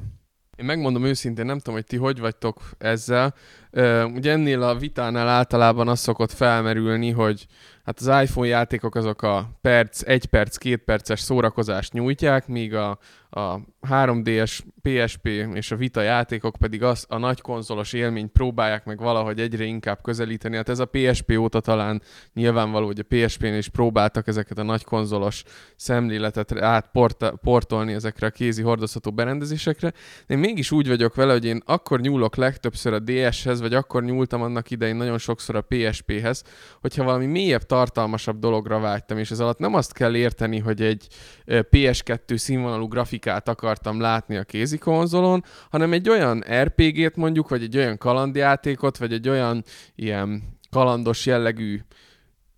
[0.56, 3.34] Én megmondom őszintén, nem tudom, hogy ti hogy vagytok ezzel.
[3.72, 7.46] Uh, ugye ennél a vitánál általában az szokott felmerülni, hogy
[7.84, 12.98] hát az iPhone játékok azok a perc, egy perc, két perces szórakozást nyújtják, míg a,
[13.36, 18.98] a 3DS, PSP és a Vita játékok pedig az, a nagy konzolos élményt próbálják meg
[18.98, 20.56] valahogy egyre inkább közelíteni.
[20.56, 24.84] Hát ez a PSP óta talán nyilvánvaló, hogy a PSP-n is próbáltak ezeket a nagy
[24.84, 25.42] konzolos
[25.76, 29.92] szemléletet átportolni ezekre a kézi hordozható berendezésekre.
[30.26, 34.04] De én mégis úgy vagyok vele, hogy én akkor nyúlok legtöbbször a DS-hez, vagy akkor
[34.04, 36.42] nyúltam annak idején nagyon sokszor a PSP-hez,
[36.80, 41.06] hogyha valami mélyebb, tartalmasabb dologra vágytam, és ez alatt nem azt kell érteni, hogy egy
[41.46, 42.88] PS2 színvonalú
[43.24, 48.96] grafikát akartam látni a kézi konzolon, hanem egy olyan RPG-t mondjuk, vagy egy olyan kalandjátékot,
[48.96, 51.80] vagy egy olyan ilyen kalandos jellegű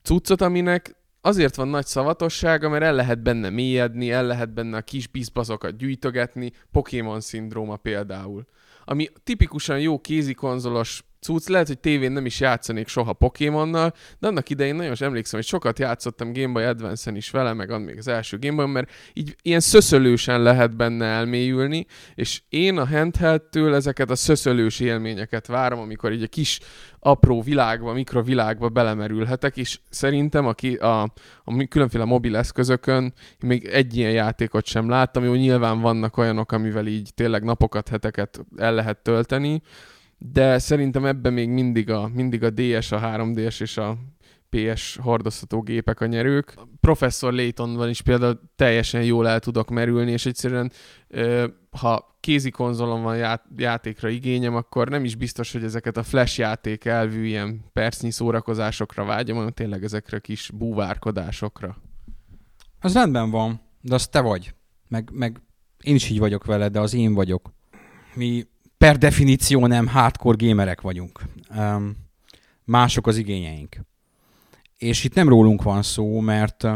[0.02, 4.82] cuccot, aminek azért van nagy szavatossága, mert el lehet benne mélyedni, el lehet benne a
[4.82, 8.44] kis bizbaszokat gyűjtögetni, Pokémon szindróma például.
[8.84, 11.48] Ami tipikusan jó kézikonzolos cucc.
[11.48, 15.48] Lehet, hogy tévén nem is játszanék soha Pokémonnal, de annak idején nagyon is emlékszem, hogy
[15.48, 19.36] sokat játszottam Game Boy Advance-en is vele, meg még az első Game Boy, mert így
[19.42, 26.12] ilyen szöszölősen lehet benne elmélyülni, és én a handheldtől ezeket a szöszölős élményeket várom, amikor
[26.12, 26.60] így a kis
[26.98, 31.02] apró világba, mikrovilágba belemerülhetek, és szerintem aki a,
[31.44, 36.86] a különféle mobil eszközökön még egy ilyen játékot sem láttam, jó, nyilván vannak olyanok, amivel
[36.86, 39.62] így tényleg napokat, heteket el lehet tölteni,
[40.18, 43.96] de szerintem ebben még mindig a, mindig a DS, a 3DS és a
[44.50, 46.54] PS hordozható gépek a nyerők.
[46.80, 50.72] Professor Laytonban is például teljesen jól el tudok merülni, és egyszerűen
[51.70, 56.38] ha kézi konzolon van ját, játékra igényem, akkor nem is biztos, hogy ezeket a flash
[56.38, 61.76] játék elvű ilyen percnyi szórakozásokra vágyom, hanem tényleg ezekre kis búvárkodásokra.
[62.80, 64.54] Az rendben van, de az te vagy.
[64.88, 65.40] Meg, meg
[65.82, 67.52] én is így vagyok vele, de az én vagyok.
[68.14, 68.46] Mi
[68.86, 71.20] per definíció nem hardcore gamerek vagyunk.
[71.56, 71.96] Um,
[72.64, 73.76] mások az igényeink.
[74.76, 76.66] És itt nem rólunk van szó, mert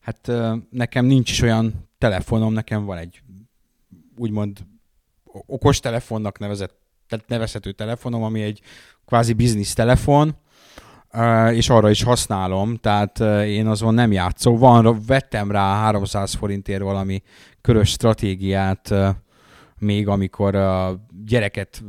[0.00, 0.30] hát
[0.70, 3.22] nekem nincs is olyan telefonom, nekem van egy
[4.16, 4.58] úgymond
[5.46, 6.78] okos telefonnak nevezett,
[7.26, 8.60] nevezhető telefonom, ami egy
[9.04, 10.36] kvázi biznisz telefon,
[11.50, 14.58] és arra is használom, tehát én azon nem játszom.
[14.58, 17.22] Van, vettem rá 300 forintért valami
[17.60, 18.94] körös stratégiát,
[19.78, 21.84] még amikor a gyereket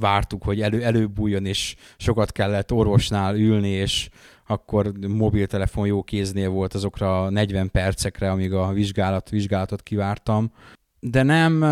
[0.00, 4.08] vártuk, hogy elő, előbújjon, és sokat kellett orvosnál ülni, és
[4.46, 10.52] akkor mobiltelefon jó kéznél volt azokra 40 percekre, amíg a vizsgálat, vizsgálatot kivártam.
[11.00, 11.62] De nem,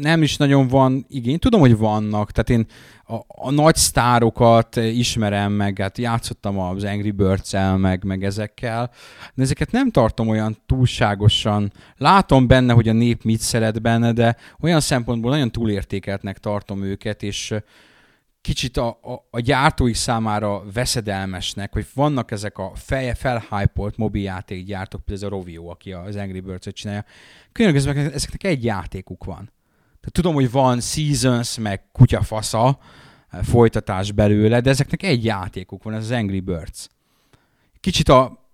[0.00, 1.38] nem is nagyon van igény.
[1.38, 2.66] Tudom, hogy vannak, tehát én
[3.04, 8.90] a, a nagy sztárokat ismerem, meg hát játszottam az Angry birds meg, meg ezekkel,
[9.34, 11.72] de ezeket nem tartom olyan túlságosan.
[11.96, 17.22] Látom benne, hogy a nép mit szeret benne, de olyan szempontból nagyon túlértékeltnek tartom őket,
[17.22, 17.54] és
[18.40, 25.26] kicsit a, a, a gyártóik számára veszedelmesnek, hogy vannak ezek a feje felhypolt mobiljátékgyártók, például
[25.26, 27.04] ez a Rovio, aki az Angry Birds-et csinálja.
[27.52, 29.50] Különbözően ezeknek egy játékuk van.
[30.10, 32.78] Tudom, hogy van Seasons, meg kutyafasza
[33.30, 36.88] eh, folytatás belőle, de ezeknek egy játékuk van, ez az Angry Birds.
[37.80, 38.50] Kicsit a,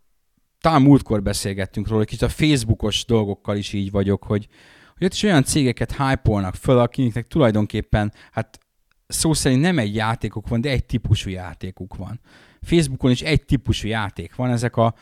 [0.61, 4.49] talán múltkor beszélgettünk róla, kicsit a Facebookos dolgokkal is így vagyok, hogy,
[4.95, 8.59] hogy ott is olyan cégeket hype föl, akiknek tulajdonképpen, hát
[9.07, 12.21] szó szerint nem egy játékuk van, de egy típusú játékuk van.
[12.63, 14.95] Facebookon is egy típusú játék van, ezek a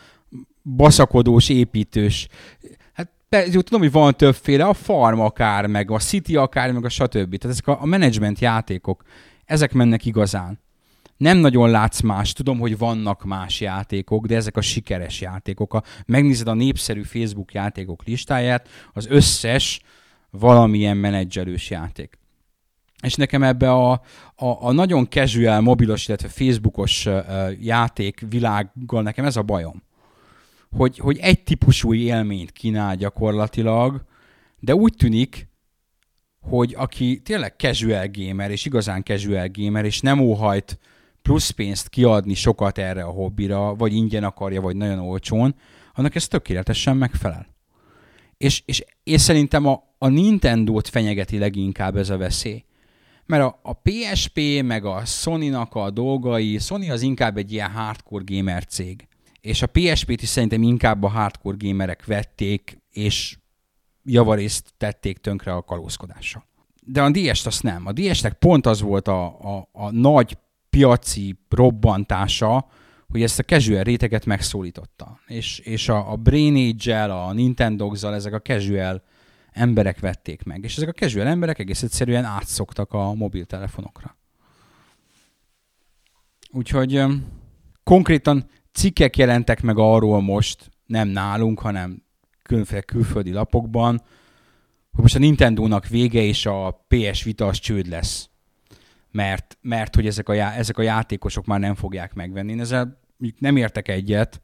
[0.63, 2.29] baszakodós, építős,
[3.53, 7.37] jó, tudom, hogy van többféle, a farm akár, meg a city akár, meg a stb.
[7.37, 9.03] Tehát ezek a, a management játékok,
[9.45, 10.61] ezek mennek igazán.
[11.17, 15.73] Nem nagyon látsz más, tudom, hogy vannak más játékok, de ezek a sikeres játékok.
[15.73, 19.81] Ha megnézed a népszerű Facebook játékok listáját, az összes
[20.31, 22.19] valamilyen menedzselős játék.
[23.03, 24.01] És nekem ebbe a, a,
[24.37, 27.09] a nagyon casual, mobilos, illetve Facebookos
[27.61, 29.83] játék világgal nekem ez a bajom
[30.77, 34.05] hogy, hogy egy típusú élményt kínál gyakorlatilag,
[34.61, 35.49] de úgy tűnik,
[36.41, 40.79] hogy aki tényleg casual gamer, és igazán casual gamer, és nem óhajt
[41.23, 45.55] plusz pénzt kiadni sokat erre a hobbira, vagy ingyen akarja, vagy nagyon olcsón,
[45.95, 47.47] annak ez tökéletesen megfelel.
[48.37, 52.65] És, és én szerintem a, a Nintendo-t fenyegeti leginkább ez a veszély.
[53.27, 58.25] Mert a, a PSP, meg a Sony-nak a dolgai, Sony az inkább egy ilyen hardcore
[58.27, 59.07] gamer cég
[59.43, 63.39] és a PSP-t is szerintem inkább a hardcore gamerek vették, és
[64.05, 66.45] javarészt tették tönkre a kalózkodással.
[66.85, 67.87] De a DS-t azt nem.
[67.87, 69.25] A DS-nek pont az volt a,
[69.57, 70.39] a, a nagy
[70.71, 72.69] piaci robbantása,
[73.09, 75.21] hogy ezt a casual réteget megszólította.
[75.27, 79.03] És, és a, a Brain Age-el, a Nintendo-zal ezek a casual
[79.53, 80.65] emberek vették meg.
[80.65, 84.17] És ezek a casual emberek egész egyszerűen átszoktak a mobiltelefonokra.
[86.51, 87.03] Úgyhogy
[87.83, 92.03] konkrétan cikkek jelentek meg arról most, nem nálunk, hanem
[92.43, 94.03] különféle külföldi lapokban,
[94.93, 98.29] hogy most a Nintendo-nak vége és a PS Vita az csőd lesz.
[99.11, 102.53] Mert, mert hogy ezek a, já, ezek a játékosok már nem fogják megvenni.
[102.53, 103.01] Én ezzel
[103.39, 104.43] nem értek egyet,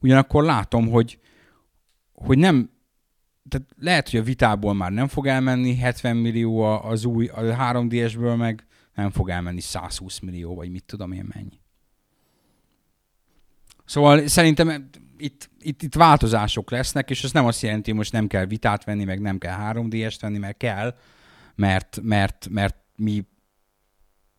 [0.00, 1.18] ugyanakkor látom, hogy,
[2.12, 2.70] hogy nem,
[3.48, 8.36] tehát lehet, hogy a vitából már nem fog elmenni 70 millió az új, a 3DS-ből
[8.36, 11.60] meg nem fog elmenni 120 millió, vagy mit tudom én mennyi.
[13.86, 18.26] Szóval szerintem itt, itt, itt változások lesznek, és ez nem azt jelenti, hogy most nem
[18.26, 20.96] kell vitát venni, meg nem kell 3D-est venni, mert kell,
[21.54, 23.24] mert, mert, mert mi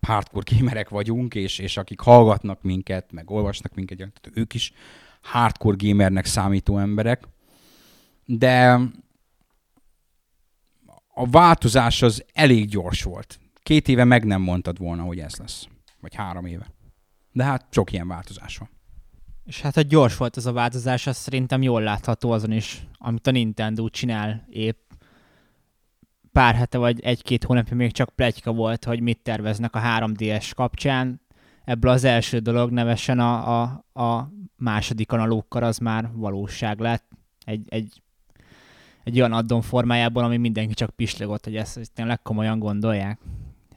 [0.01, 4.73] hardcore gamerek vagyunk, és, és akik hallgatnak minket, meg olvasnak minket, tehát ők is
[5.21, 7.27] hardcore gamernek számító emberek.
[8.25, 8.79] De
[11.13, 13.39] a változás az elég gyors volt.
[13.63, 15.67] két éve meg nem mondtad volna, hogy ez lesz.
[15.99, 16.71] Vagy három éve.
[17.31, 18.69] De hát sok ilyen változás van.
[19.47, 23.27] És hát, hogy gyors volt ez a változás, az szerintem jól látható azon is, amit
[23.27, 24.77] a Nintendo csinál épp.
[26.31, 31.21] Pár hete vagy egy-két hónapja még csak plegyka volt, hogy mit terveznek a 3DS kapcsán.
[31.63, 37.05] Ebből az első dolog nevesen a, a, a második analókkal az már valóság lett.
[37.45, 38.01] Egy, egy,
[39.03, 43.19] egy olyan addon formájában, ami mindenki csak pislogott, hogy ezt, ezt tényleg komolyan gondolják.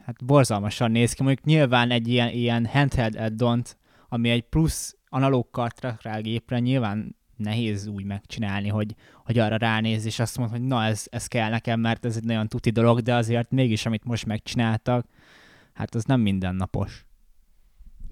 [0.05, 1.23] Hát borzalmasan néz ki.
[1.23, 3.63] Mondjuk nyilván egy ilyen, ilyen handheld addon
[4.13, 8.95] ami egy plusz analóg kartra gépre nyilván nehéz úgy megcsinálni, hogy,
[9.25, 12.23] hogy arra ránéz, és azt mondod, hogy na ez, ez kell nekem, mert ez egy
[12.23, 15.05] nagyon tuti dolog, de azért mégis, amit most megcsináltak,
[15.73, 17.05] hát az nem mindennapos.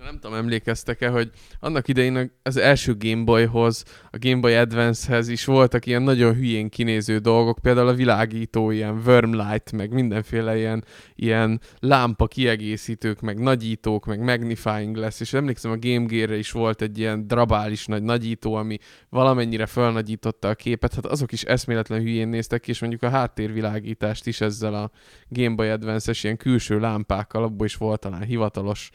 [0.04, 5.46] Nem tudom, emlékeztek-e, hogy annak idején az első Game Boyhoz, a Game Boy Advance-hez is
[5.46, 10.84] voltak ilyen nagyon hülyén kinéző dolgok, például a világító, ilyen Wormlight, meg mindenféle ilyen,
[11.16, 16.82] ilyen lámpa kiegészítők, meg nagyítók, meg magnifying lesz, és emlékszem a Game Gear-re is volt
[16.82, 18.78] egy ilyen drabális nagy nagyító, ami
[19.10, 24.28] valamennyire felnagyította a képet, hát azok is eszméletlen hülyén néztek ki, és mondjuk a háttérvilágítást
[24.28, 24.92] is ezzel a
[25.28, 28.90] Game Boy Advance-es ilyen külső lámpákkal, abból is volt talán hivatalos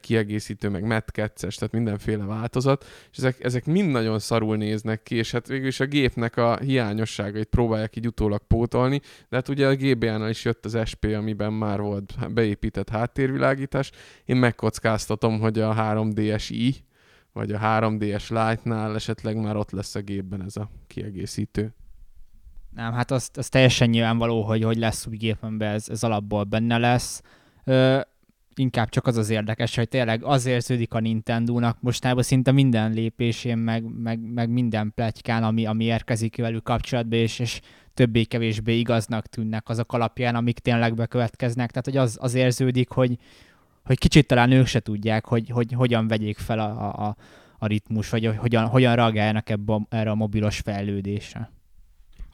[0.00, 5.30] kiegészítő, meg metkettes, tehát mindenféle változat, és ezek, ezek mind nagyon szarul néznek ki, és
[5.30, 9.74] hát végül is a gépnek a hiányosságait próbálják így utólag pótolni, de hát ugye a
[9.74, 13.90] GBA-nál is jött az SP, amiben már volt beépített háttérvilágítás.
[14.24, 16.74] Én megkockáztatom, hogy a 3DS-i,
[17.32, 21.74] vagy a 3DS Lite-nál esetleg már ott lesz a gépben ez a kiegészítő.
[22.74, 26.78] Nem, hát az, az teljesen nyilvánvaló, hogy, hogy lesz új gépemben, ez, ez alapból benne
[26.78, 27.22] lesz.
[28.54, 33.58] Inkább csak az az érdekes, hogy tényleg az érződik a Nintendo-nak mostában szinte minden lépésén,
[33.58, 37.60] meg, meg, meg minden pletykán, ami, ami érkezik velük kapcsolatban, és, és
[37.94, 41.70] többé-kevésbé igaznak tűnnek azok alapján, amik tényleg bekövetkeznek.
[41.70, 43.18] Tehát, hogy az, az érződik, hogy,
[43.84, 47.16] hogy kicsit talán ők se tudják, hogy, hogy hogyan vegyék fel a, a,
[47.58, 51.50] a ritmus, vagy hogyan, hogyan reagáljanak ebbe a, erre a mobilos fejlődésre.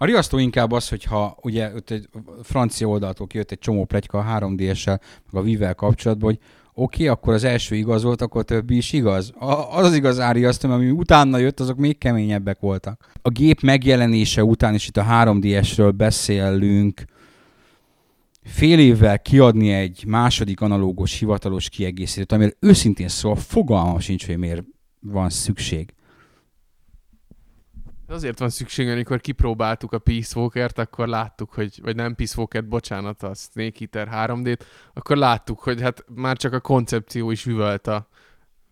[0.00, 2.08] A riasztó inkább az, hogyha ugye ott egy
[2.42, 6.38] francia oldaltól kijött egy csomó pletyka a 3DS-sel, meg a Vivel kapcsolatban, hogy
[6.74, 9.32] oké, okay, akkor az első igaz volt, akkor többi is igaz.
[9.38, 13.10] A, az az igaz áriasztó, ami utána jött, azok még keményebbek voltak.
[13.22, 17.04] A gép megjelenése után is itt a 3DS-ről beszélünk,
[18.42, 24.64] fél évvel kiadni egy második analógos hivatalos kiegészítőt, amire őszintén szóval fogalmam sincs, hogy miért
[25.00, 25.92] van szükség.
[28.10, 32.68] Azért van szükség, amikor kipróbáltuk a Peace Walker-t, akkor láttuk, hogy, vagy nem Peace Walker-t,
[32.68, 34.60] bocsánat, a Snake Eater 3D-t,
[34.94, 38.08] akkor láttuk, hogy hát már csak a koncepció is üvölt a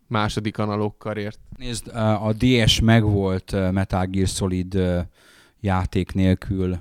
[0.06, 1.38] második analóg karért.
[1.56, 4.80] Nézd, a DS megvolt Metal Gear Solid
[5.60, 6.78] játék nélkül,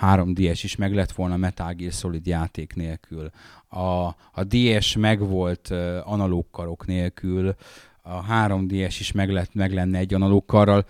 [0.00, 3.30] 3DS is meg lett volna Metal Gear Solid játék nélkül.
[3.68, 5.70] A, a DS megvolt
[6.04, 7.54] analóg karok nélkül,
[8.02, 10.86] a 3DS is meg, lett, meg lenne egy analóg karral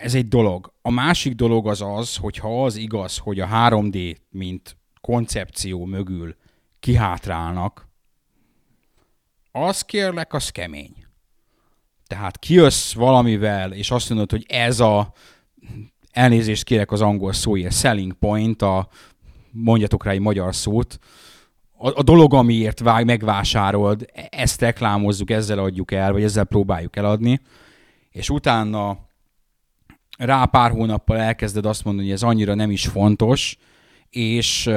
[0.00, 0.72] ez egy dolog.
[0.82, 6.36] A másik dolog az az, hogyha az igaz, hogy a 3D, mint koncepció mögül
[6.80, 7.86] kihátrálnak,
[9.52, 10.94] az kérlek, az kemény.
[12.06, 15.12] Tehát kijössz valamivel, és azt mondod, hogy ez a
[16.10, 18.88] elnézést kérek az angol szóért, selling point, a
[19.50, 20.98] mondjatok rá egy magyar szót,
[21.78, 27.40] a, a dolog, amiért vág, megvásárold, ezt reklámozzuk, ezzel adjuk el, vagy ezzel próbáljuk eladni,
[28.10, 29.07] és utána
[30.18, 33.58] rá pár hónappal elkezded azt mondani, hogy ez annyira nem is fontos,
[34.10, 34.70] és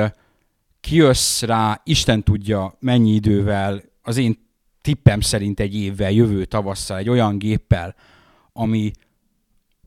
[0.79, 4.37] kijössz rá, Isten tudja mennyi idővel, az én
[4.81, 7.95] tippem szerint egy évvel, jövő tavasszal egy olyan géppel,
[8.53, 8.91] ami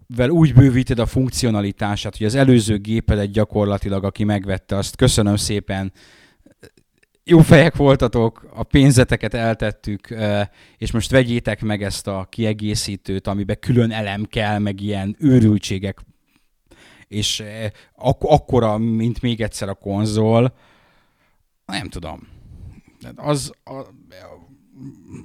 [0.07, 5.93] vel úgy bővíted a funkcionalitását, hogy az előző gépedet gyakorlatilag, aki megvette, azt köszönöm szépen,
[7.25, 10.15] jó fejek voltatok, a pénzeteket eltettük,
[10.79, 16.01] és most vegyétek meg ezt a kiegészítőt, amiben külön elem kell, meg ilyen őrültségek,
[17.09, 17.43] és
[17.95, 20.55] ak- akkora, mint még egyszer a konzol.
[21.67, 22.29] Nem tudom.
[23.17, 23.53] Az,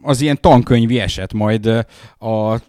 [0.02, 1.66] az ilyen tankönyvi eset, majd
[2.18, 2.60] a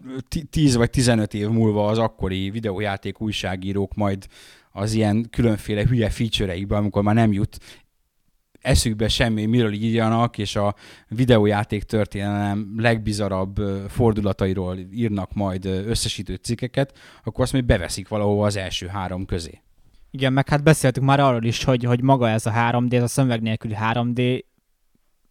[0.50, 4.26] 10 vagy 15 év múlva az akkori videójáték újságírók majd
[4.72, 7.58] az ilyen különféle hülye feature amikor már nem jut
[8.60, 10.74] eszükbe semmi, miről írjanak, és a
[11.08, 13.56] videójáték történelem legbizarabb
[13.88, 19.62] fordulatairól írnak majd összesítő cikkeket, akkor azt még beveszik valahova az első három közé.
[20.10, 23.06] Igen, meg hát beszéltük már arról is, hogy, hogy maga ez a 3D, ez a
[23.06, 24.42] szemüveg nélküli 3D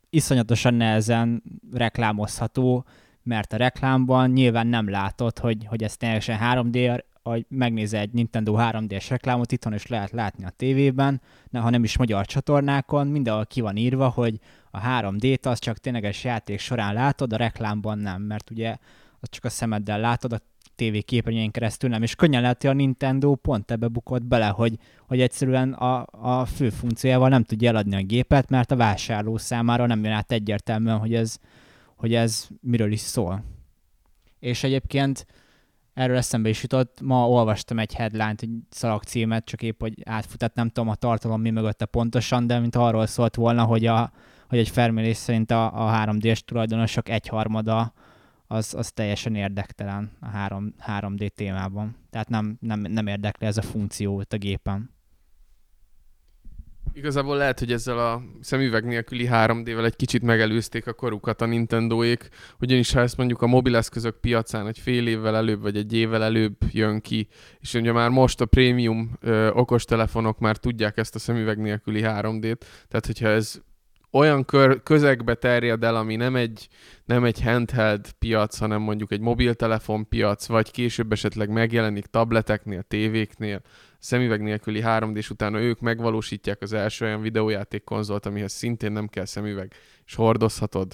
[0.09, 2.85] iszonyatosan nehezen reklámozható,
[3.23, 8.55] mert a reklámban nyilván nem látod, hogy, hogy ez teljesen 3D, hogy megnézi egy Nintendo
[8.57, 13.45] 3D-es reklámot itthon, és lehet látni a tévében, ne, ha nem is magyar csatornákon, mindenhol
[13.45, 14.39] ki van írva, hogy
[14.71, 18.77] a 3D-t az csak tényleges játék során látod, a reklámban nem, mert ugye
[19.19, 20.39] az csak a szemeddel látod, a
[20.75, 24.77] TV képernyőjén keresztül nem, és könnyen lehet, hogy a Nintendo pont ebbe bukott bele, hogy,
[25.07, 29.85] hogy egyszerűen a, a fő funkciójával nem tudja eladni a gépet, mert a vásárló számára
[29.85, 31.37] nem jön át egyértelműen, hogy ez,
[31.95, 33.43] hogy ez miről is szól.
[34.39, 35.25] És egyébként
[35.93, 40.69] erről eszembe is jutott, ma olvastam egy headline-t, egy szalagcímet, csak épp, hogy átfutott, nem
[40.69, 44.11] tudom a tartalom mi mögötte pontosan, de mint arról szólt volna, hogy, a,
[44.47, 47.93] hogy egy felmérés szerint a, a 3D-s tulajdonosok egyharmada
[48.47, 51.95] az, az teljesen érdektelen a 3, 3D témában.
[52.09, 54.89] Tehát nem, nem, nem érdekli ez a funkció a gépen.
[56.93, 62.29] Igazából lehet, hogy ezzel a szemüveg nélküli 3D-vel egy kicsit megelőzték a korukat a Nintendóék,
[62.59, 66.55] ugyanis ha ezt mondjuk a mobileszközök piacán egy fél évvel előbb, vagy egy évvel előbb
[66.71, 67.27] jön ki,
[67.59, 72.61] és ugye már most a prémium ö, okostelefonok már tudják ezt a szemüveg nélküli 3D-t,
[72.87, 73.61] tehát hogyha ez
[74.11, 76.67] olyan kör, közegbe terjed el, ami nem egy,
[77.05, 83.61] nem egy handheld piac, hanem mondjuk egy mobiltelefon piac, vagy később esetleg megjelenik tableteknél, tévéknél,
[83.99, 89.25] szemüveg nélküli 3D-s utána ők megvalósítják az első olyan videójáték konzolt, amihez szintén nem kell
[89.25, 89.73] szemüveg,
[90.05, 90.93] és hordozhatod,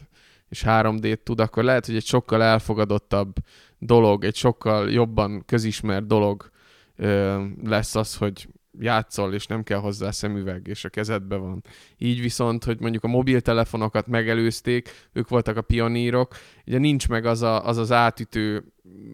[0.49, 3.35] és 3D-t tud, akkor lehet, hogy egy sokkal elfogadottabb
[3.77, 6.49] dolog, egy sokkal jobban közismert dolog
[6.95, 8.47] ö, lesz az, hogy
[8.79, 11.63] játszol, és nem kell hozzá szemüveg, és a kezedbe van.
[11.97, 17.41] Így viszont, hogy mondjuk a mobiltelefonokat megelőzték, ők voltak a pionírok, ugye nincs meg az
[17.41, 18.63] a, az, az átütő,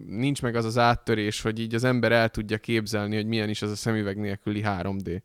[0.06, 3.62] nincs meg az az áttörés, hogy így az ember el tudja képzelni, hogy milyen is
[3.62, 5.20] az a szemüveg nélküli 3D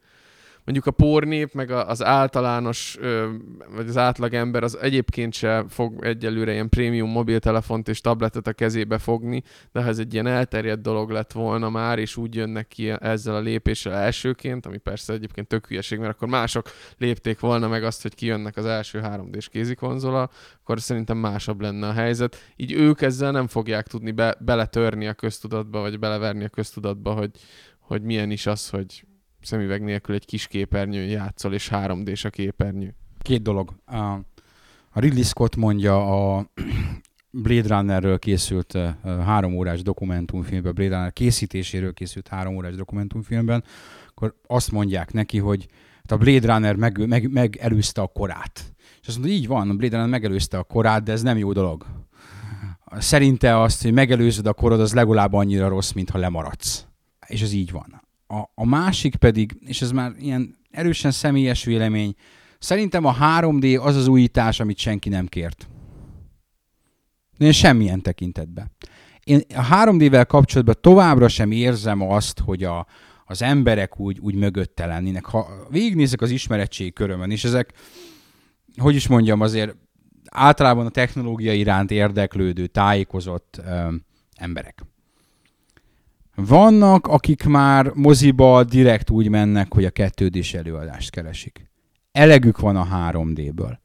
[0.67, 2.97] mondjuk a pornép, meg az általános,
[3.75, 8.97] vagy az átlagember az egyébként se fog egyelőre ilyen prémium mobiltelefont és tabletet a kezébe
[8.97, 12.89] fogni, de ha ez egy ilyen elterjedt dolog lett volna már, és úgy jönnek ki
[12.89, 17.83] ezzel a lépéssel elsőként, ami persze egyébként tök hülyeség, mert akkor mások lépték volna meg
[17.83, 20.29] azt, hogy kijönnek az első 3D-s kézikonzola,
[20.61, 22.51] akkor szerintem másabb lenne a helyzet.
[22.55, 27.31] Így ők ezzel nem fogják tudni be, beletörni a köztudatba, vagy beleverni a köztudatba, hogy,
[27.79, 29.05] hogy milyen is az, hogy
[29.41, 32.95] szemüveg nélkül egy kis képernyőn játszol, és 3D-s a képernyő.
[33.19, 33.73] Két dolog.
[34.91, 36.45] A Ridley Scott mondja a
[37.31, 43.63] Blade Runnerről készült három órás dokumentumfilmben, Blade Runner készítéséről készült három órás dokumentumfilmben,
[44.07, 48.73] akkor azt mondják neki, hogy hát a Blade Runner meg, meg, megelőzte a korát.
[49.01, 51.51] És azt mondja, így van, a Blade Runner megelőzte a korát, de ez nem jó
[51.51, 51.85] dolog.
[52.97, 56.85] Szerinte azt, hogy megelőzöd a korod, az legalább annyira rossz, mintha lemaradsz.
[57.27, 58.06] És ez így van.
[58.27, 62.15] A, a másik pedig, és ez már ilyen erősen személyes vélemény,
[62.59, 65.67] szerintem a 3D az az újítás, amit senki nem kért.
[67.37, 68.71] Én semmilyen tekintetben.
[69.23, 72.87] Én a 3D-vel kapcsolatban továbbra sem érzem azt, hogy a,
[73.25, 75.25] az emberek úgy, úgy mögötte lennének.
[75.25, 77.73] Ha végignézek az ismerettség körömön, és ezek,
[78.77, 79.75] hogy is mondjam, azért
[80.31, 83.93] általában a technológia iránt érdeklődő, tájékozott ö,
[84.35, 84.85] emberek.
[86.45, 91.69] Vannak, akik már moziba direkt úgy mennek, hogy a kettődés előadást keresik.
[92.11, 93.77] Elegük van a 3D-ből.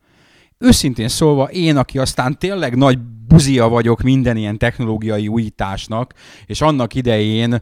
[0.59, 2.99] Őszintén szólva, én, aki aztán tényleg nagy
[3.29, 6.15] buzia vagyok minden ilyen technológiai újításnak,
[6.47, 7.61] és annak idején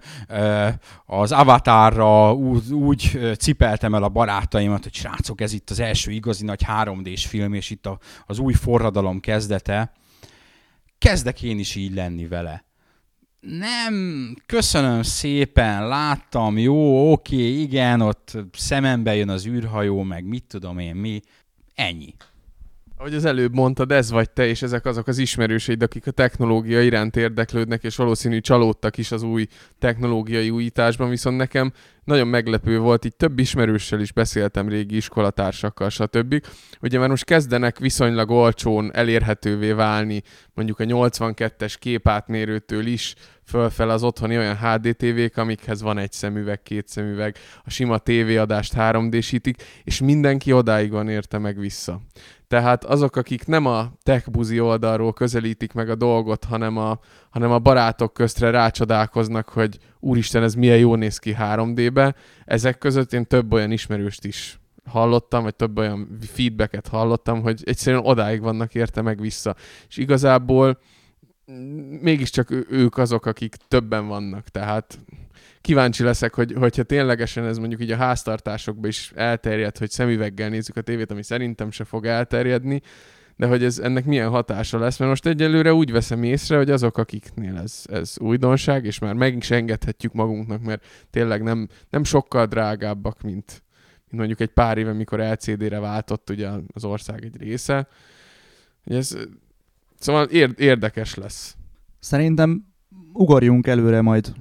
[1.06, 2.34] az Avatarra
[2.70, 7.54] úgy, cipeltem el a barátaimat, hogy srácok, ez itt az első igazi nagy 3D-s film,
[7.54, 7.88] és itt
[8.26, 9.92] az új forradalom kezdete.
[10.98, 12.68] Kezdek én is így lenni vele
[13.40, 20.78] nem, köszönöm szépen, láttam, jó, oké, igen, ott szemembe jön az űrhajó, meg mit tudom
[20.78, 21.20] én mi,
[21.74, 22.14] ennyi.
[23.00, 26.82] Ahogy az előbb mondtad, ez vagy te, és ezek azok az ismerőseid, akik a technológia
[26.82, 29.46] iránt érdeklődnek, és valószínű csalódtak is az új
[29.78, 31.72] technológiai újításban, viszont nekem
[32.04, 36.44] nagyon meglepő volt, így több ismerőssel is beszéltem régi iskolatársakkal, stb.
[36.80, 40.22] Ugye már most kezdenek viszonylag olcsón elérhetővé válni,
[40.54, 46.62] mondjuk a 82-es képátmérőtől is fölfel az otthoni olyan HD tévék, amikhez van egy szemüveg,
[46.62, 52.00] két szemüveg, a sima tévéadást 3D-sítik, és mindenki odáig van érte meg vissza.
[52.50, 56.98] Tehát azok, akik nem a techbuzi oldalról közelítik meg a dolgot, hanem a,
[57.30, 63.12] hanem a barátok köztre rácsodálkoznak, hogy úristen, ez milyen jó néz ki 3D-be, ezek között
[63.12, 68.74] én több olyan ismerőst is hallottam, vagy több olyan feedbacket hallottam, hogy egyszerűen odáig vannak
[68.74, 69.56] érte meg vissza.
[69.88, 70.80] És igazából
[72.00, 74.98] mégiscsak ők azok, akik többen vannak, tehát
[75.70, 80.76] kíváncsi leszek, hogy, hogyha ténylegesen ez mondjuk így a háztartásokban is elterjed, hogy szemüveggel nézzük
[80.76, 82.82] a tévét, ami szerintem se fog elterjedni,
[83.36, 86.98] de hogy ez, ennek milyen hatása lesz, mert most egyelőre úgy veszem észre, hogy azok,
[86.98, 92.46] akiknél ez, ez újdonság, és már meg is engedhetjük magunknak, mert tényleg nem, nem sokkal
[92.46, 93.62] drágábbak, mint,
[94.08, 97.88] mint mondjuk egy pár éve, mikor LCD-re váltott ugye az ország egy része.
[98.84, 99.16] Ez,
[99.98, 100.24] szóval
[100.56, 101.56] érdekes lesz.
[101.98, 102.64] Szerintem
[103.12, 104.32] ugorjunk előre majd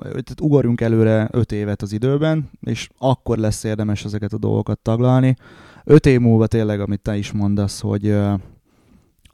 [0.00, 5.36] tehát ugorjunk előre öt évet az időben, és akkor lesz érdemes ezeket a dolgokat taglalni.
[5.84, 8.34] Öt év múlva tényleg, amit te is mondasz, hogy ö,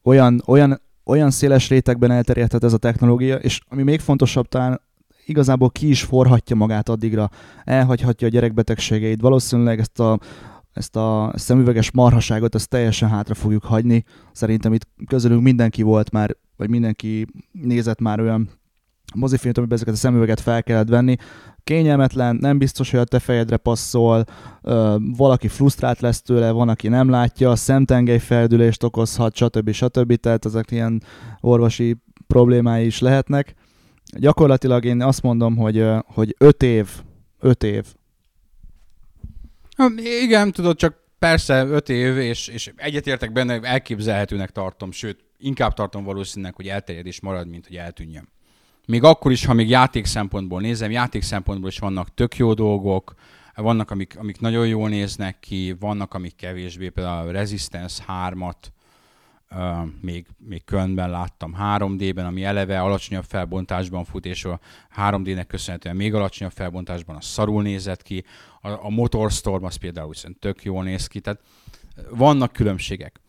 [0.02, 4.80] olyan, olyan, olyan széles rétegben elterjedhet ez a technológia, és ami még fontosabb talán,
[5.26, 7.30] igazából ki is forhatja magát addigra,
[7.64, 10.18] elhagyhatja a gyerekbetegségeit, valószínűleg ezt a,
[10.72, 14.04] ezt a szemüveges marhaságot, ezt teljesen hátra fogjuk hagyni.
[14.32, 18.48] Szerintem itt közülünk mindenki volt már, vagy mindenki nézett már olyan
[19.14, 21.16] mozifilmet, amiben ezeket a szemüveget fel kellett venni.
[21.64, 24.24] Kényelmetlen, nem biztos, hogy a te fejedre passzol,
[24.62, 29.70] ö, valaki frusztrált lesz tőle, van, aki nem látja, szemtengely feldülést okozhat, stb.
[29.70, 30.14] stb.
[30.14, 31.02] Tehát ezek ilyen
[31.40, 31.96] orvosi
[32.26, 33.54] problémái is lehetnek.
[34.18, 36.88] Gyakorlatilag én azt mondom, hogy, hogy öt év,
[37.40, 37.84] öt év.
[40.22, 46.04] Igen, tudod, csak persze öt év, és, és egyetértek benne, elképzelhetőnek tartom, sőt, inkább tartom
[46.04, 48.32] valószínűleg, hogy elterjedés marad, mint hogy eltűnjön
[48.86, 53.14] még akkor is, ha még játék szempontból nézem, játék szempontból is vannak tök jó dolgok,
[53.54, 58.54] vannak, amik, amik nagyon jól néznek ki, vannak, amik kevésbé, például a Resistance 3-at
[59.50, 64.60] uh, még, még könyvben láttam 3D-ben, ami eleve alacsonyabb felbontásban fut, és a
[64.96, 68.24] 3D-nek köszönhetően még alacsonyabb felbontásban a szarul nézett ki.
[68.60, 71.40] A, a Motorstorm az például viszont tök jól néz ki, tehát
[72.10, 73.20] vannak különbségek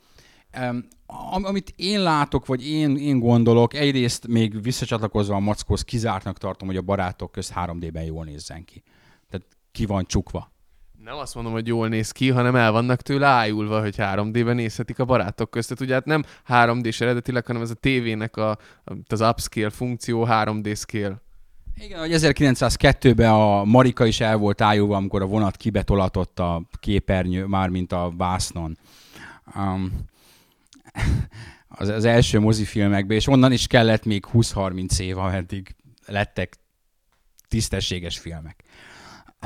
[1.41, 6.77] amit én látok, vagy én, én gondolok, egyrészt még visszacsatlakozva a mackóhoz kizártnak tartom, hogy
[6.77, 8.83] a barátok közt 3D-ben jól nézzen ki.
[9.29, 10.53] Tehát ki van csukva.
[11.03, 14.99] Nem azt mondom, hogy jól néz ki, hanem el vannak tőle ájulva, hogy 3D-ben nézhetik
[14.99, 15.81] a barátok között.
[15.81, 18.57] Ugye hát nem 3D-s eredetileg, hanem ez a tévének a,
[19.07, 21.21] az upscale funkció 3D scale.
[21.77, 27.45] Igen, hogy 1902-ben a Marika is el volt ájulva, amikor a vonat kibetolatott a képernyő,
[27.45, 28.77] már mint a vásznon.
[29.55, 29.91] Um,
[31.67, 35.75] az, az első mozifilmekbe, és onnan is kellett még 20-30 év, ameddig
[36.05, 36.57] lettek
[37.47, 38.63] tisztességes filmek.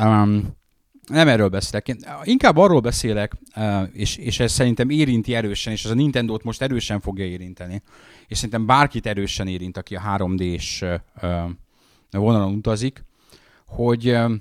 [0.01, 0.57] Um,
[1.07, 1.87] nem erről beszélek.
[1.87, 6.43] Én inkább arról beszélek, uh, és, és ez szerintem érinti erősen, és ez a Nintendo-t
[6.43, 7.81] most erősen fogja érinteni,
[8.27, 11.49] és szerintem bárkit erősen érint, aki a 3D-s uh,
[12.11, 13.05] vonalon utazik,
[13.65, 14.31] hogy uh,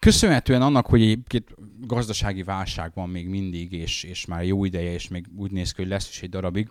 [0.00, 1.48] köszönhetően annak, hogy egyébként
[1.80, 5.82] gazdasági válság van még mindig, és, és már jó ideje, és még úgy néz ki,
[5.82, 6.68] hogy lesz is egy darabig,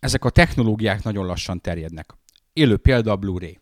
[0.00, 2.14] ezek a technológiák nagyon lassan terjednek.
[2.52, 3.58] Élő példa a Blu-ray.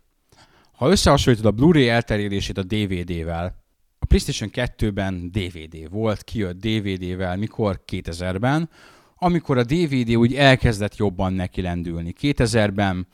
[0.73, 3.65] Ha összehasonlítod a Blu-ray elterjedését a DVD-vel,
[3.99, 7.83] a PlayStation 2-ben DVD volt, kijött DVD-vel, mikor?
[7.87, 8.71] 2000-ben,
[9.17, 12.15] amikor a DVD úgy elkezdett jobban neki lendülni.
[12.21, 13.07] 2000-ben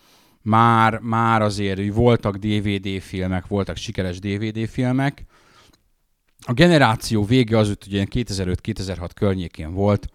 [0.43, 5.25] már, már azért voltak DVD filmek, voltak sikeres DVD filmek,
[6.47, 10.07] a generáció vége az, hogy ugye 2005-2006 környékén volt,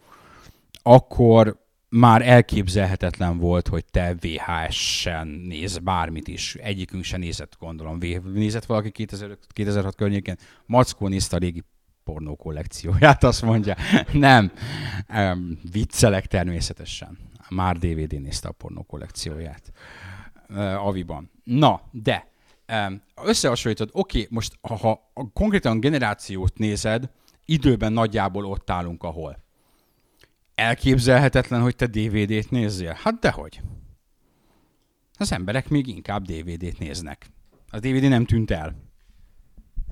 [0.81, 1.59] akkor
[1.89, 6.55] már elképzelhetetlen volt, hogy te VHS-sen néz bármit is.
[6.55, 7.97] Egyikünk sem nézett, gondolom.
[8.33, 10.35] Nézett valaki 2005-2006 környékén?
[10.65, 11.63] Mackó nézte a régi
[12.03, 13.75] pornó kollekcióját, azt mondja.
[14.11, 14.51] Nem.
[15.71, 17.17] Viccelek természetesen.
[17.49, 19.71] Már DVD nézte a pornó kollekcióját.
[20.49, 21.31] Uh, Aviban.
[21.43, 22.30] Na, de
[23.23, 27.09] összehasonlítod, oké, okay, most ha, konkrétan generációt nézed,
[27.45, 29.37] időben nagyjából ott állunk, ahol.
[30.55, 32.97] Elképzelhetetlen, hogy te DVD-t nézzél?
[33.01, 33.61] Hát dehogy.
[35.17, 37.25] Az emberek még inkább DVD-t néznek.
[37.69, 38.90] A DVD nem tűnt el.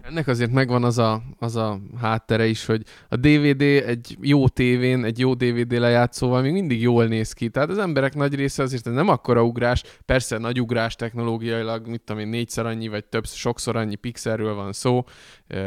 [0.09, 5.03] Ennek azért megvan az a, az a háttere is, hogy a DVD egy jó tévén,
[5.03, 7.49] egy jó DVD lejátszóval még mindig jól néz ki.
[7.49, 12.21] Tehát az emberek nagy része azért nem akkora ugrás, persze nagy ugrás technológiailag, mit tudom
[12.21, 15.03] én, négyszer annyi, vagy több, sokszor annyi pixelről van szó,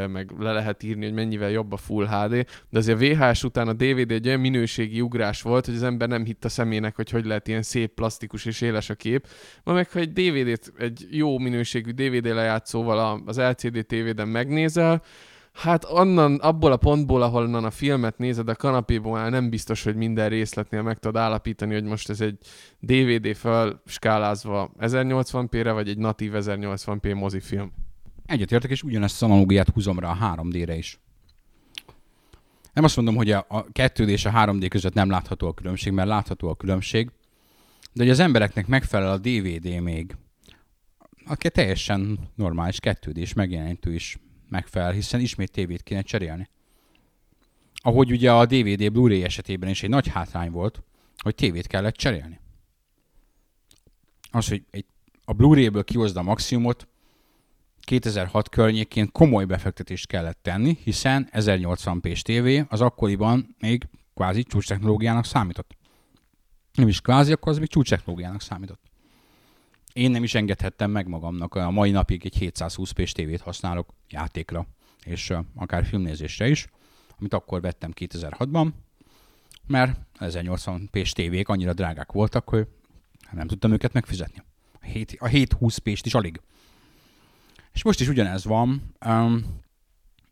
[0.09, 3.69] meg le lehet írni, hogy mennyivel jobb a Full HD, de azért a VHS után
[3.69, 7.11] a DVD egy olyan minőségi ugrás volt, hogy az ember nem hitt a szemének, hogy
[7.11, 9.27] hogy lehet ilyen szép, plastikus és éles a kép.
[9.65, 15.03] Ma meg, ha egy DVD-t, egy jó minőségű DVD lejátszóval az LCD tévéden megnézel,
[15.53, 19.97] Hát onnan, abból a pontból, ahol onnan a filmet nézed, a kanapéból nem biztos, hogy
[19.97, 22.39] minden részletnél meg tudod állapítani, hogy most ez egy
[22.79, 27.73] DVD fel skálázva 1080p-re, vagy egy natív 1080p mozifilm.
[28.27, 31.01] Egyetértek, és ugyanezt az analógiát húzom rá a 3D-re is.
[32.73, 35.93] Nem azt mondom, hogy a, a 2D és a 3D között nem látható a különbség,
[35.93, 37.11] mert látható a különbség,
[37.93, 40.17] de hogy az embereknek megfelel a DVD még,
[41.27, 44.19] aki teljesen normális 2D és megjelenítő is
[44.49, 46.49] megfelel, hiszen ismét tévét kéne cserélni.
[47.75, 50.83] ahogy ugye a DVD Blu-ray esetében is egy nagy hátrány volt,
[51.17, 52.41] hogy tévét kellett cserélni.
[54.31, 54.87] Az, hogy egy,
[55.25, 56.89] a Blu-ray-ből kihozd a maximumot,
[57.85, 65.25] 2006 környékén komoly befektetést kellett tenni, hiszen 1080p-s tévé az akkoriban még kvázi csúcs technológiának
[65.25, 65.77] számított.
[66.75, 68.81] Nem is kvázi, akkor az még csúcs technológiának számított.
[69.93, 74.67] Én nem is engedhettem meg magamnak, a mai napig egy 720p-s tévét használok játékra,
[75.05, 76.67] és akár filmnézésre is,
[77.19, 78.69] amit akkor vettem 2006-ban,
[79.67, 82.67] mert 1080p-s tévék annyira drágák voltak, hogy
[83.31, 84.43] nem tudtam őket megfizetni.
[85.19, 86.41] A 720p-st is alig.
[87.73, 88.95] És most is ugyanez van.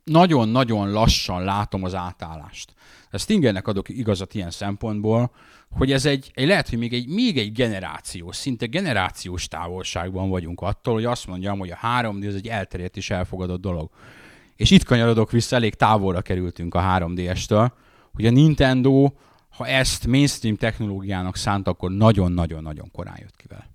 [0.04, 2.74] Nagyon-nagyon lassan látom az átállást.
[3.10, 5.30] A Stingernek adok igazat ilyen szempontból,
[5.70, 10.60] hogy ez egy, egy lehet, hogy még egy, még egy generáció, szinte generációs távolságban vagyunk
[10.60, 13.90] attól, hogy azt mondjam, hogy a 3D az egy elterjedt és elfogadott dolog.
[14.56, 17.70] És itt kanyarodok vissza, elég távolra kerültünk a 3DS-től,
[18.12, 19.10] hogy a Nintendo,
[19.50, 23.68] ha ezt mainstream technológiának szánt, akkor nagyon-nagyon-nagyon korán jött ki vele.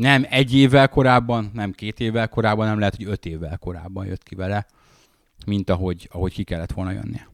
[0.00, 4.22] Nem egy évvel korábban, nem két évvel korábban, nem lehet, hogy öt évvel korábban jött
[4.22, 4.66] ki vele,
[5.46, 7.28] mint ahogy, ahogy ki kellett volna jönnie.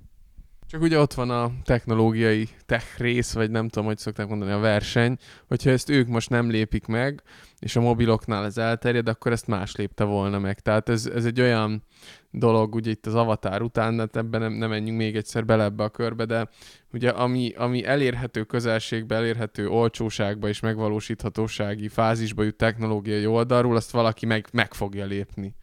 [0.68, 4.58] Csak ugye ott van a technológiai tech rész, vagy nem tudom, hogy szokták mondani, a
[4.58, 5.16] verseny,
[5.48, 7.22] hogyha ezt ők most nem lépik meg,
[7.58, 10.60] és a mobiloknál ez elterjed, akkor ezt más lépte volna meg.
[10.60, 11.82] Tehát ez, ez egy olyan
[12.30, 15.84] dolog, ugye itt az avatár után, hát ebben nem, nem menjünk még egyszer bele ebbe
[15.84, 16.48] a körbe, de
[16.92, 24.26] ugye ami, ami elérhető közelségbe, elérhető olcsóságba és megvalósíthatósági fázisba jut technológiai oldalról, azt valaki
[24.26, 25.54] meg, meg fogja lépni.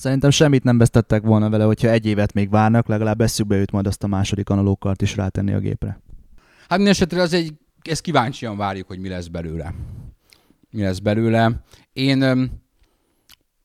[0.00, 3.86] Szerintem semmit nem vesztettek volna vele, hogyha egy évet még várnak, legalább eszükbe jut majd
[3.86, 6.00] azt a második analókart is rátenni a gépre.
[6.68, 9.74] Hát minden esetre az egy, ezt kíváncsian várjuk, hogy mi lesz belőle.
[10.70, 11.62] Mi lesz belőle.
[11.92, 12.62] Én um,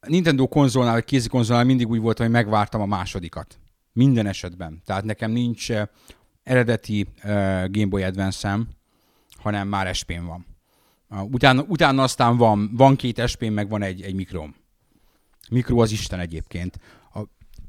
[0.07, 3.59] Nintendo konzolnál, vagy kézi konzolnál mindig úgy volt, hogy megvártam a másodikat.
[3.93, 4.81] Minden esetben.
[4.86, 5.71] Tehát nekem nincs
[6.43, 7.29] eredeti uh,
[7.69, 8.67] Game Boy Advance-em,
[9.38, 10.45] hanem már SP-n van.
[11.09, 14.63] Uh, utána, utána aztán van, van két SP, meg van egy, egy mikrom.
[15.49, 16.79] Mikro az Isten egyébként.
[17.13, 17.19] A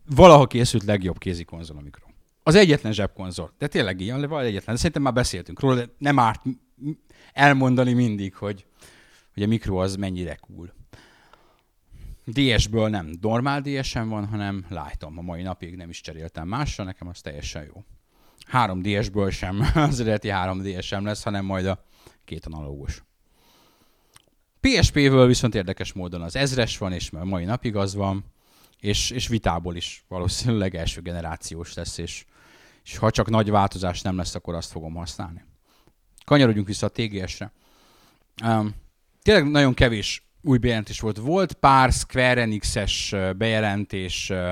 [0.07, 2.07] valaha készült legjobb kézi konzol a mikro.
[2.43, 3.53] Az egyetlen zsebkonzol.
[3.59, 4.77] De tényleg ilyen, vagy egyetlen.
[4.77, 6.43] Szerintem már beszéltünk róla, de nem árt
[7.33, 8.67] elmondani mindig, hogy,
[9.35, 10.75] hogy a mikro az mennyire cool.
[12.27, 15.19] DS-ből nem normál DS-en van, hanem lájtom.
[15.19, 17.85] A mai napig nem is cseréltem másra, nekem az teljesen jó.
[18.53, 21.85] 3DS-ből sem, az eredeti 3DS sem lesz, hanem majd a
[22.25, 23.03] két analógus.
[24.67, 28.25] PSP-ből viszont érdekes módon az ezres van, és mai napig az van,
[28.81, 32.25] és, és vitából is valószínűleg első generációs lesz, és,
[32.85, 35.45] és ha csak nagy változás nem lesz, akkor azt fogom használni.
[36.25, 37.53] Kanyarodjunk vissza a TGS-re.
[38.45, 38.75] Um,
[39.23, 41.17] tényleg nagyon kevés új bejelentés volt.
[41.19, 44.51] Volt pár Square Enix-es bejelentés, uh,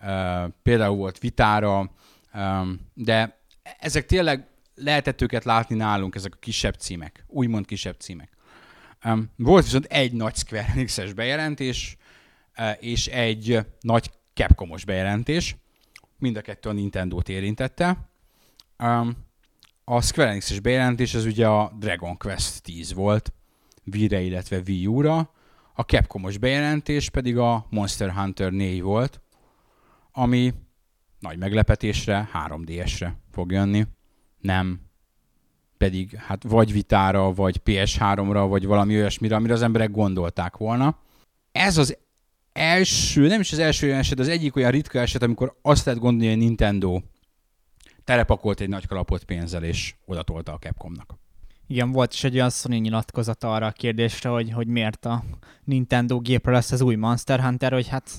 [0.00, 1.90] uh, például volt Vitára,
[2.34, 3.40] um, de
[3.78, 8.37] ezek tényleg lehetett őket látni nálunk, ezek a kisebb címek, úgymond kisebb címek.
[9.36, 11.96] Volt viszont egy nagy Square Enix-es bejelentés,
[12.58, 15.56] uh, és egy nagy Capcomos bejelentés.
[16.18, 18.10] Mind a kettő a Nintendo-t érintette.
[19.84, 23.32] A Square Enix-es bejelentés az ugye a Dragon Quest 10 volt,
[23.92, 25.32] Wii-re, illetve Wii U-ra.
[25.74, 29.20] A Capcomos bejelentés pedig a Monster Hunter 4 volt,
[30.12, 30.54] ami
[31.18, 33.86] nagy meglepetésre 3DS-re fog jönni.
[34.38, 34.80] Nem
[35.78, 40.98] pedig hát vagy vitára, vagy PS3-ra, vagy valami olyasmire, amire az emberek gondolták volna.
[41.52, 41.96] Ez az
[42.52, 46.00] első, nem is az első olyan eset, az egyik olyan ritka eset, amikor azt lehet
[46.00, 47.00] gondolni, hogy Nintendo
[48.04, 51.14] telepakolt egy nagy kalapot pénzzel, és odatolta a Capcomnak.
[51.70, 55.24] Igen, volt is egy olyan Sony nyilatkozat arra a kérdésre, hogy, hogy miért a
[55.64, 58.10] Nintendo gépre lesz az új Monster Hunter, hogy hát,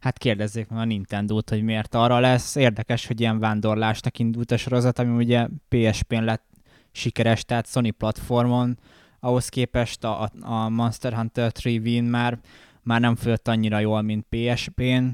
[0.00, 2.54] hát kérdezzék meg a Nintendo-t, hogy miért arra lesz.
[2.54, 6.44] Érdekes, hogy ilyen vándorlásnak indult a sorozat, ami ugye PSP-n lett
[6.92, 8.78] sikeres, tehát Sony platformon,
[9.20, 12.38] ahhoz képest a, a Monster Hunter 3 Win már,
[12.82, 15.06] már nem fölött annyira jól, mint PSP-n,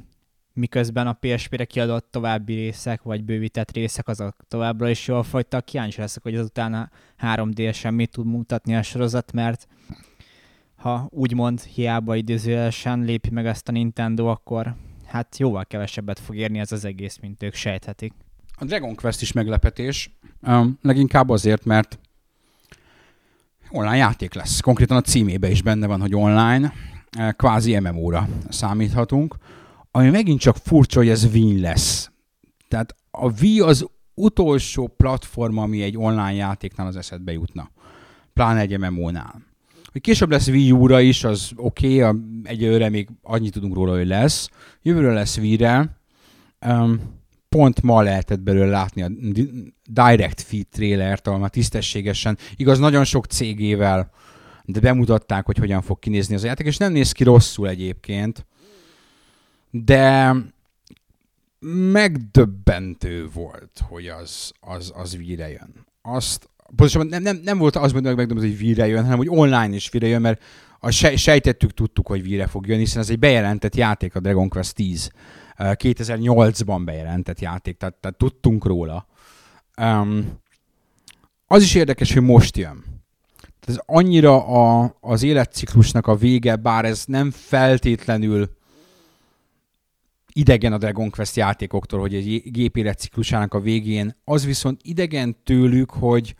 [0.53, 5.64] miközben a PSP-re kiadott további részek, vagy bővített részek, azok továbbra is jól folytak.
[5.64, 9.68] Kíváncsi leszek, hogy azután a 3D-sen mit tud mutatni a sorozat, mert
[10.77, 14.75] ha úgymond hiába időzőjelesen lépi meg ezt a Nintendo, akkor
[15.07, 18.12] hát jóval kevesebbet fog érni ez az egész, mint ők sejthetik.
[18.65, 20.11] A Dragon Quest is meglepetés,
[20.43, 21.99] um, leginkább azért, mert
[23.71, 24.61] online játék lesz.
[24.61, 26.73] Konkrétan a címébe is benne van, hogy online,
[27.37, 29.37] kvázi MMO-ra számíthatunk,
[29.91, 32.11] ami megint csak furcsa, hogy ez Wii lesz.
[32.69, 37.71] Tehát a Wii az utolsó platform, ami egy online játéknál az eszedbe jutna.
[38.33, 39.43] Pláne egy MMO-nál.
[39.93, 44.07] Hogy később lesz Wii U-ra is, az oké, okay, egyelőre még annyit tudunk róla, hogy
[44.07, 44.49] lesz.
[44.83, 45.99] Jövőre lesz Wii-re.
[46.67, 47.23] Um,
[47.55, 49.11] pont ma lehetett belőle látni a
[49.85, 54.11] Direct Feed trailert, ahol már tisztességesen, igaz, nagyon sok cégével,
[54.65, 58.47] de bemutatták, hogy hogyan fog kinézni az a játék, és nem néz ki rosszul egyébként,
[59.71, 60.35] de
[61.93, 65.87] megdöbbentő volt, hogy az, az, az víre jön.
[66.03, 69.91] Azt, pontosabban nem, nem, nem volt az megdöbbentő, hogy víre jön, hanem hogy online is
[69.91, 70.43] víre jön, mert
[70.81, 74.75] a sejtettük, tudtuk, hogy víre fog jönni, hiszen ez egy bejelentett játék, a Dragon Quest
[74.75, 75.11] 10.
[75.59, 79.07] 2008-ban bejelentett játék, tehát, tehát tudtunk róla.
[79.81, 80.43] Um,
[81.47, 82.85] az is érdekes, hogy most jön.
[83.61, 88.51] Tehát ez annyira a, az életciklusnak a vége, bár ez nem feltétlenül
[90.33, 95.91] idegen a Dragon Quest játékoktól, hogy egy gép életciklusának a végén, az viszont idegen tőlük,
[95.91, 96.35] hogy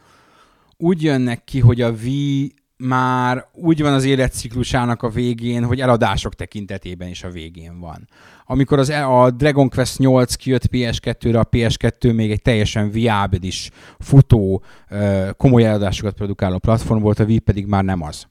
[0.77, 6.35] úgy jönnek ki, hogy a Wii már úgy van az életciklusának a végén, hogy eladások
[6.35, 8.09] tekintetében is a végén van.
[8.47, 13.71] Amikor az, e- a Dragon Quest 8 kijött PS2-re, a PS2 még egy teljesen viabilis,
[13.99, 14.63] futó,
[15.37, 18.27] komoly eladásokat produkáló platform volt, a Wii pedig már nem az.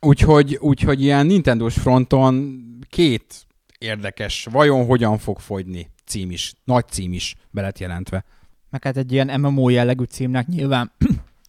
[0.00, 3.46] Úgyhogy, úgyhogy ilyen Nintendo-s fronton két
[3.78, 8.24] érdekes, vajon hogyan fog fogyni cím is, nagy cím is belet jelentve.
[8.70, 10.92] Meg hát egy ilyen MMO jellegű címnek nyilván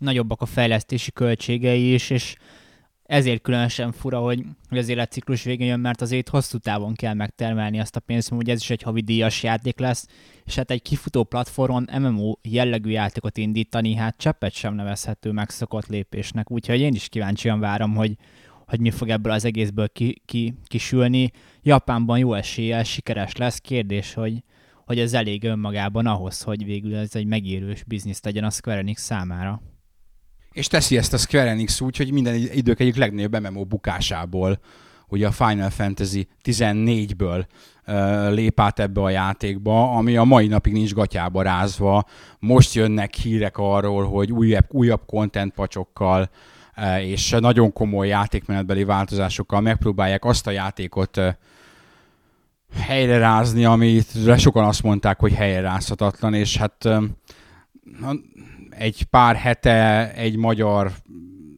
[0.02, 2.36] nagyobbak a fejlesztési költségei is, és
[3.12, 7.80] ezért különösen fura, hogy, hogy az életciklus végén jön, mert azért hosszú távon kell megtermelni
[7.80, 10.08] azt a pénzt, hogy ez is egy havidíjas játék lesz,
[10.45, 16.52] és hát egy kifutó platformon MMO jellegű játékot indítani, hát cseppet sem nevezhető megszokott lépésnek,
[16.52, 18.18] úgyhogy én is kíváncsian várom, hogy,
[18.68, 21.32] hogy mi fog ebből az egészből ki, ki, kisülni.
[21.62, 24.43] Japánban jó eséllyel sikeres lesz, kérdés, hogy,
[24.86, 29.02] hogy ez elég önmagában ahhoz, hogy végül ez egy megérős biznisz legyen a Square Enix
[29.02, 29.62] számára.
[30.52, 34.60] És teszi ezt a Square Enix úgy, hogy minden idők egyik legnagyobb MMO bukásából,
[35.08, 37.45] ugye a Final Fantasy 14-ből
[37.88, 42.06] uh, lép át ebbe a játékba, ami a mai napig nincs gatyába rázva.
[42.39, 46.30] Most jönnek hírek arról, hogy újabb, újabb content pacsokkal
[46.99, 51.28] és nagyon komoly játékmenetbeli változásokkal megpróbálják azt a játékot uh,
[52.80, 56.89] helyre rázni, amit sokan azt mondták, hogy helyre rázhatatlan, és hát
[58.82, 60.92] egy pár hete egy magyar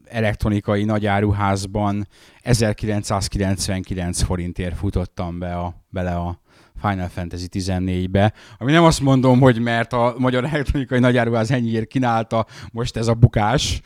[0.06, 2.08] elektronikai nagyáruházban
[2.42, 6.42] 1999 forintért futottam be a, bele a
[6.82, 12.46] Final Fantasy 14-be, ami nem azt mondom, hogy mert a magyar elektronikai nagyáruház ennyiért kínálta
[12.72, 13.82] most ez a bukás,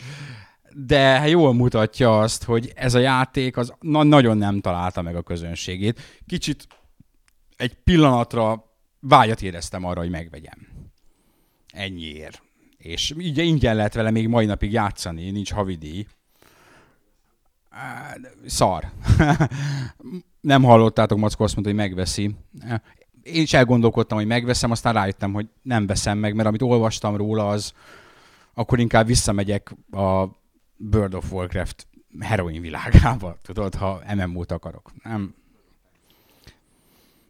[0.76, 5.22] de jól mutatja azt, hogy ez a játék az na- nagyon nem találta meg a
[5.22, 6.02] közönségét.
[6.26, 6.68] Kicsit
[7.56, 8.64] egy pillanatra
[9.00, 10.68] vágyat éreztem arra, hogy megvegyem.
[11.74, 12.46] Ennyiért
[12.78, 16.06] és így ingyen lehet vele még mai napig játszani, nincs havidíj.
[18.46, 18.92] Szar.
[20.42, 22.36] nem hallottátok, Mackó azt mondta, hogy megveszi.
[23.24, 27.50] Én is elgondolkodtam, hogy megveszem, aztán rájöttem, hogy nem veszem meg, mert amit olvastam róla,
[27.50, 27.74] az
[28.54, 30.26] akkor inkább visszamegyek a
[30.76, 31.88] Bird of Warcraft
[32.20, 34.92] heroin világába, tudod, ha MMO-t akarok.
[35.04, 35.36] Nem.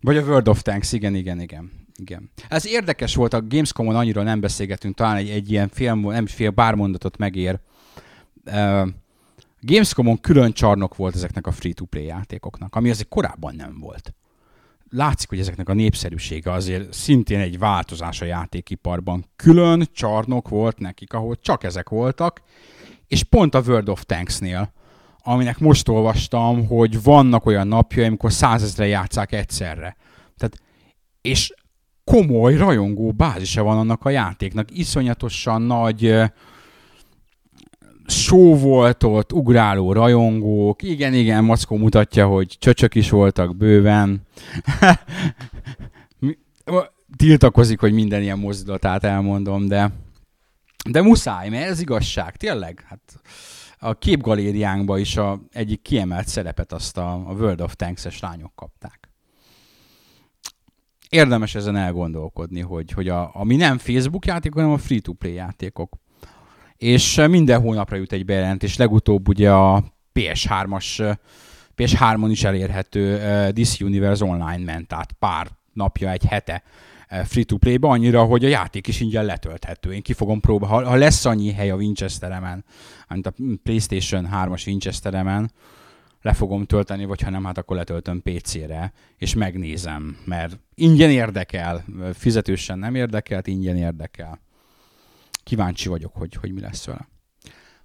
[0.01, 1.86] Vagy a World of Tanks, igen, igen, igen.
[1.97, 2.29] Igen.
[2.47, 6.49] Ez érdekes volt, a Gamescom-on annyira nem beszélgetünk, talán egy, egy ilyen fél, nem fél
[6.49, 7.59] bár mondatot megér.
[8.45, 8.87] Uh,
[9.61, 14.13] Gamescom-on külön csarnok volt ezeknek a free-to-play játékoknak, ami azért korábban nem volt.
[14.89, 19.25] Látszik, hogy ezeknek a népszerűsége azért szintén egy változás a játékiparban.
[19.35, 22.41] Külön csarnok volt nekik, ahol csak ezek voltak,
[23.07, 24.73] és pont a World of Tanks-nél,
[25.23, 29.95] aminek most olvastam, hogy vannak olyan napjai, amikor százezre játszák egyszerre.
[30.37, 30.61] Tehát,
[31.21, 31.53] és
[32.11, 34.77] komoly rajongó bázisa van annak a játéknak.
[34.77, 36.15] Iszonyatosan nagy
[38.05, 40.83] show volt ott, ugráló rajongók.
[40.83, 44.21] Igen, igen, Mackó mutatja, hogy csöcsök is voltak bőven.
[47.17, 49.91] Tiltakozik, hogy minden ilyen mozdulatát elmondom, de,
[50.89, 52.85] de muszáj, mert ez igazság, tényleg.
[52.87, 53.21] Hát
[53.79, 59.06] a képgalériánkban is a egyik kiemelt szerepet azt a, a World of Tanks-es lányok kapták
[61.09, 65.95] érdemes ezen elgondolkodni, hogy, hogy a, ami nem Facebook játék, hanem a free-to-play játékok.
[66.77, 69.83] És minden hónapra jut egy bejelentés, legutóbb ugye a
[70.13, 71.17] PS3-as,
[71.75, 76.63] PS3-on is elérhető uh, DC Universe Online ment át pár napja, egy hete
[77.07, 79.93] free-to-play-be, annyira, hogy a játék is ingyen letölthető.
[79.93, 82.65] Én ki fogom próbálni, ha, ha lesz annyi hely a Winchesteremen,
[83.09, 83.33] mint a
[83.63, 85.51] PlayStation 3-as Winchesteremen,
[86.21, 91.85] le fogom tölteni, vagy ha nem, hát akkor letöltöm PC-re, és megnézem, mert ingyen érdekel,
[92.13, 94.39] fizetősen nem érdekelt, ingyen érdekel.
[95.43, 97.07] Kíváncsi vagyok, hogy, hogy mi lesz vele.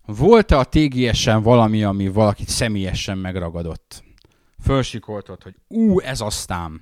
[0.06, 4.04] Volt-e a TGS-en valami, ami valakit személyesen megragadott?
[4.62, 6.80] Fölsikoltott, hogy ú, ez aztán.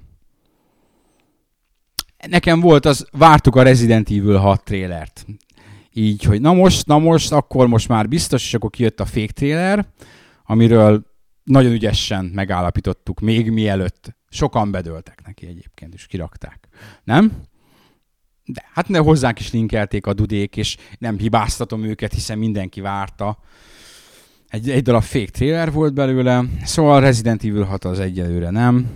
[2.28, 5.26] nekem volt az, vártuk a Resident Evil 6 trélert.
[5.92, 9.32] Így, hogy na most, na most, akkor most már biztos, és akkor kijött a fake
[9.32, 9.86] trailer,
[10.44, 11.09] amiről
[11.44, 16.68] nagyon ügyesen megállapítottuk, még mielőtt sokan bedöltek neki egyébként, és kirakták.
[17.04, 17.32] Nem?
[18.44, 23.38] De hát ne hozzánk is linkelték a dudék, és nem hibáztatom őket, hiszen mindenki várta.
[24.48, 28.90] Egy, egy darab fake trailer volt belőle, szóval Resident Evil 6 az egyelőre nem.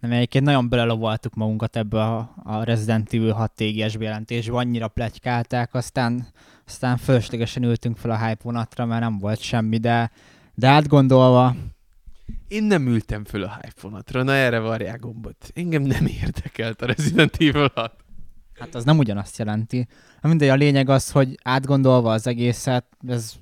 [0.00, 5.74] Nem, egyébként nagyon belelovaltuk magunkat ebbe a, a Resident Evil 6 TGS bejelentésbe, annyira plegykálták,
[5.74, 6.26] aztán,
[6.66, 10.10] aztán fölöslegesen ültünk fel a hype vonatra, mert nem volt semmi, de,
[10.60, 11.54] de átgondolva,
[12.48, 15.50] Én nem ültem föl a hype vonatra, na erre varják gombot.
[15.54, 17.92] Engem nem érdekelt a Resident Evil 6.
[18.58, 19.86] hát az nem ugyanazt jelenti.
[20.20, 23.32] Na Mindegy, a lényeg az, hogy átgondolva az egészet, ez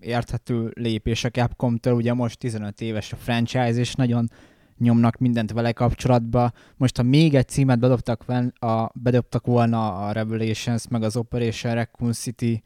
[0.00, 4.30] érthető lépés a Capcom-től, ugye most 15 éves a franchise, és nagyon
[4.78, 6.52] nyomnak mindent vele kapcsolatba.
[6.76, 11.74] Most, ha még egy címet bedobtak, ven- a, bedobtak volna a Revelations, meg az Operation
[11.74, 12.62] Raccoon City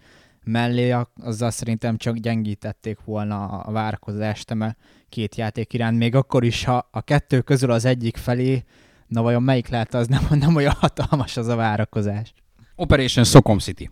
[0.46, 4.76] mellé, azzal szerintem csak gyengítették volna a várakozást eme
[5.08, 8.64] két játék iránt, még akkor is, ha a kettő közül az egyik felé,
[9.06, 12.32] na vajon melyik lehet az, nem, nem olyan hatalmas az a várakozás.
[12.76, 13.90] Operation Socom City.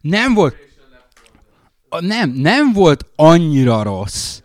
[0.00, 0.56] Nem volt...
[2.00, 4.40] Nem, nem volt annyira rossz.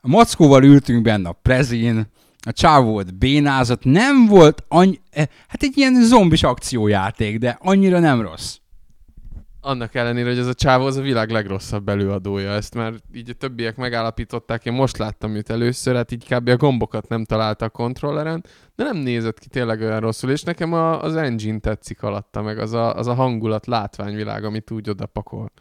[0.00, 2.06] A mackóval ültünk benne a prezin,
[2.38, 5.00] a csávó volt bénázott, nem volt annyi...
[5.10, 8.56] eh, Hát egy ilyen zombis akciójáték, de annyira nem rossz.
[9.66, 12.50] Annak ellenére, hogy ez a csávó az a világ legrosszabb előadója.
[12.50, 16.48] Ezt már így a többiek megállapították, én most láttam őt először, hát így kb.
[16.48, 18.44] a gombokat nem találta a kontrolleren,
[18.76, 22.58] de nem nézett ki tényleg olyan rosszul, és nekem a, az engine tetszik alatta, meg
[22.58, 25.52] az a, az a hangulat, látványvilág, amit úgy odapakol.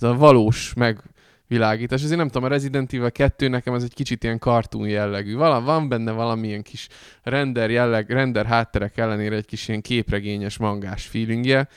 [0.00, 2.02] Ez a valós megvilágítás.
[2.02, 5.36] Ezért nem tudom, a Resident Evil 2 nekem ez egy kicsit ilyen cartoon jellegű.
[5.36, 6.88] Val- van benne valamilyen kis
[7.22, 11.68] render jelleg, render hátterek ellenére egy kis ilyen képregényes mangás feelingje.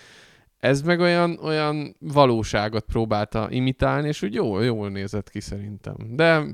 [0.66, 5.96] Ez meg olyan, olyan valóságot próbálta imitálni, és úgy jól, jól nézett ki szerintem.
[6.10, 6.46] De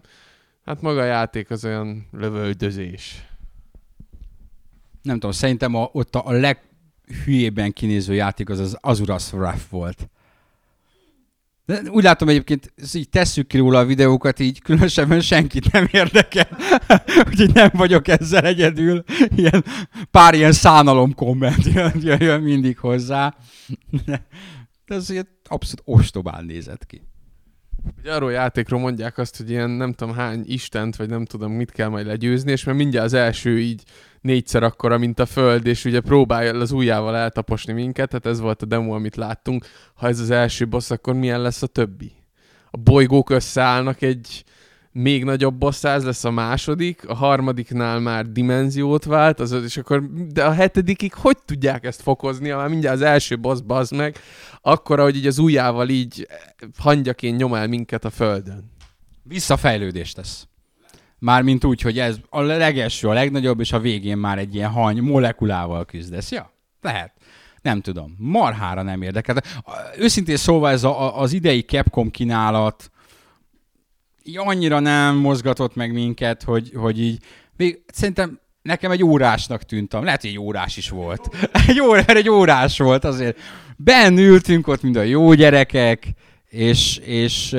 [0.66, 3.28] hát maga a játék az olyan lövöldözés.
[5.02, 10.10] Nem tudom, szerintem a, ott a, a leghülyében kinéző játék az az Azuras Wrath volt.
[11.72, 16.48] De úgy látom egyébként, így tesszük ki róla a videókat, így különösebben senkit nem érdekel.
[17.30, 19.04] Úgyhogy nem vagyok ezzel egyedül.
[19.36, 19.66] Ilyen,
[20.12, 23.36] pár ilyen szánalom komment jön, jön mindig hozzá.
[24.86, 27.02] De ez ilyen abszolút ostobán nézett ki.
[28.00, 31.72] Ugye arról játékról mondják azt, hogy ilyen nem tudom hány istent, vagy nem tudom mit
[31.72, 33.84] kell majd legyőzni, és mert mindjárt az első így
[34.22, 38.62] négyszer akkora, mint a föld, és ugye próbálja az ujjával eltaposni minket, tehát ez volt
[38.62, 39.66] a demo, amit láttunk.
[39.94, 42.12] Ha ez az első boss, akkor milyen lesz a többi?
[42.72, 44.44] A bolygók összeállnak egy
[44.92, 50.04] még nagyobb boss, ez lesz a második, a harmadiknál már dimenziót vált, az, és akkor,
[50.32, 54.18] de a hetedikig hogy tudják ezt fokozni, ha már mindjárt az első boss bazd meg,
[54.62, 56.28] akkor, ahogy így az ujjával így
[56.78, 58.72] hangyaként nyom el minket a földön.
[59.24, 60.46] Visszafejlődést tesz.
[61.20, 65.02] Mármint úgy, hogy ez a legelső, a legnagyobb, és a végén már egy ilyen hany
[65.02, 66.32] molekulával küzdesz.
[66.32, 67.14] Ja, lehet.
[67.62, 68.16] Nem tudom.
[68.18, 69.36] Marhára nem érdekel.
[69.36, 69.42] De,
[69.98, 72.92] Őszintén szólva ez a- az idei Capcom kínálat
[74.24, 77.24] így annyira nem mozgatott meg minket, hogy, hogy így
[77.58, 80.04] még szerintem nekem egy órásnak tűntem.
[80.04, 81.36] Lehet, hogy egy órás is volt.
[81.68, 83.40] Egy, órá, egy órás volt azért.
[83.78, 86.08] Ben ültünk ott, mind a jó gyerekek,
[86.50, 87.56] és, és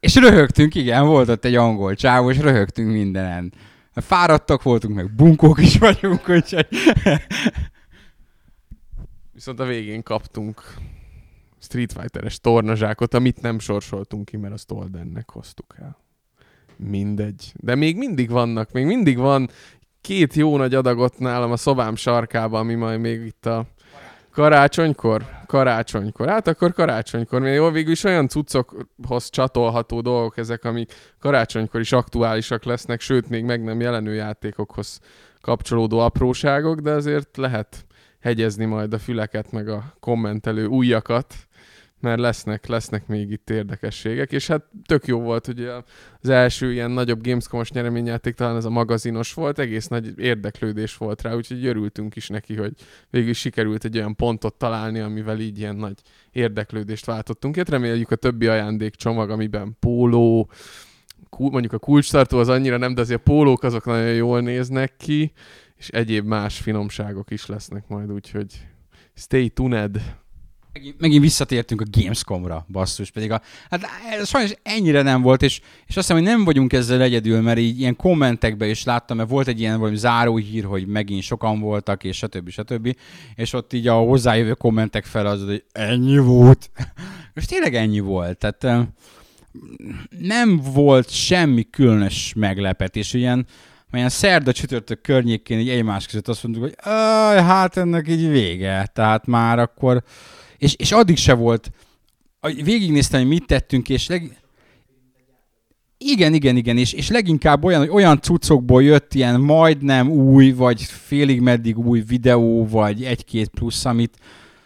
[0.00, 3.52] és röhögtünk, igen, volt ott egy angol csávó, és röhögtünk mindenen.
[3.94, 6.66] Fáradtak voltunk, meg bunkók is vagyunk, úgyhogy...
[9.32, 10.74] Viszont a végén kaptunk
[11.60, 15.96] Street Fighter-es tornazsákot, amit nem sorsoltunk ki, mert azt Oldennek hoztuk el.
[16.76, 17.52] Mindegy.
[17.54, 19.48] De még mindig vannak, még mindig van
[20.00, 23.66] két jó nagy adagot nálam a szobám sarkában, ami majd még itt a
[24.30, 25.24] karácsonykor?
[25.46, 26.28] Karácsonykor.
[26.28, 27.40] Hát akkor karácsonykor.
[27.40, 33.28] Még jó, végül is olyan cuccokhoz csatolható dolgok ezek, amik karácsonykor is aktuálisak lesznek, sőt,
[33.28, 35.00] még meg nem jelenő játékokhoz
[35.40, 37.86] kapcsolódó apróságok, de azért lehet
[38.20, 41.34] hegyezni majd a füleket, meg a kommentelő újakat,
[42.00, 45.70] mert lesznek, lesznek még itt érdekességek, és hát tök jó volt, hogy
[46.20, 51.22] az első ilyen nagyobb Gamescom-os nyereményjáték talán ez a magazinos volt, egész nagy érdeklődés volt
[51.22, 52.72] rá, úgyhogy örültünk is neki, hogy
[53.10, 56.00] végül sikerült egy olyan pontot találni, amivel így ilyen nagy
[56.32, 57.56] érdeklődést váltottunk.
[57.56, 60.50] Hát reméljük a többi ajándékcsomag, amiben póló,
[61.38, 65.32] mondjuk a kulcstartó az annyira nem, de azért a pólók azok nagyon jól néznek ki,
[65.76, 68.66] és egyéb más finomságok is lesznek majd, úgyhogy
[69.14, 70.00] stay tuned.
[70.78, 73.86] Megint, megint visszatértünk a Gamescom-ra, basszus, pedig a, hát
[74.26, 77.80] sajnos ennyire nem volt, és, és azt hiszem, hogy nem vagyunk ezzel egyedül, mert így
[77.80, 82.16] ilyen kommentekben is láttam, mert volt egy ilyen valami záróhír, hogy megint sokan voltak, és
[82.16, 82.50] stb.
[82.50, 82.96] stb.
[83.34, 86.70] És ott így a hozzájövő kommentek fel az, hogy ennyi volt.
[87.34, 88.38] és tényleg ennyi volt.
[88.38, 88.88] Tehát
[90.18, 93.12] nem volt semmi különös meglepetés.
[93.12, 93.46] Ilyen,
[93.92, 96.74] olyan szerda csütörtök környékén így egymás között azt mondtuk, hogy
[97.44, 98.90] hát ennek így vége.
[98.92, 100.02] Tehát már akkor
[100.58, 101.70] és, és addig se volt,
[102.40, 104.40] végignéztem, hogy mit tettünk, és leg...
[105.98, 110.82] Igen, igen, igen, és, és leginkább olyan, hogy olyan cuccokból jött ilyen majdnem új, vagy
[110.82, 114.18] félig meddig új videó, vagy egy-két plusz, amit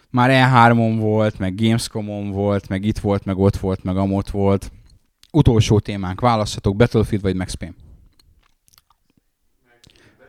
[0.09, 4.71] már E3-on volt, meg Gamescom-on volt, meg itt volt, meg ott volt, meg amott volt.
[5.31, 7.75] Utolsó témánk, választhatok Battlefield vagy Max Payne.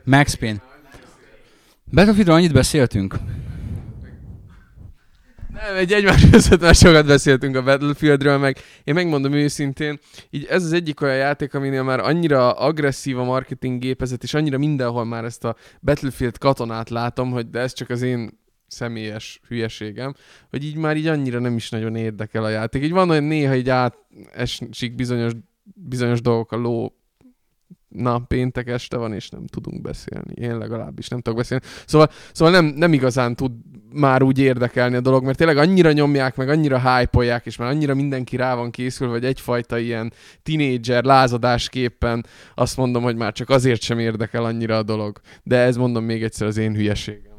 [0.05, 0.63] Max Payne.
[1.91, 3.19] Battlefieldről annyit beszéltünk?
[5.73, 9.99] Egy egymás között már sokat beszéltünk a Battlefieldről, meg én megmondom őszintén,
[10.31, 14.59] így ez az egyik olyan játék, aminél már annyira agresszív a marketing gépezet, és annyira
[14.59, 20.15] mindenhol már ezt a Battlefield katonát látom, hogy de ez csak az én személyes hülyeségem,
[20.51, 22.83] hogy így már így annyira nem is nagyon érdekel a játék.
[22.83, 25.33] Így van, hogy néha így átesik bizonyos,
[25.75, 26.93] bizonyos dolgok a ló
[27.89, 30.35] na, péntek este van, és nem tudunk beszélni.
[30.35, 31.65] Én legalábbis nem tudok beszélni.
[31.87, 33.53] Szóval, szóval nem, nem igazán tud
[33.95, 37.95] már úgy érdekelni a dolog, mert tényleg annyira nyomják, meg annyira hype és már annyira
[37.95, 43.81] mindenki rá van készül, vagy egyfajta ilyen tinédzser lázadásképpen azt mondom, hogy már csak azért
[43.81, 45.21] sem érdekel annyira a dolog.
[45.43, 47.34] De ez mondom még egyszer az én hülyeségem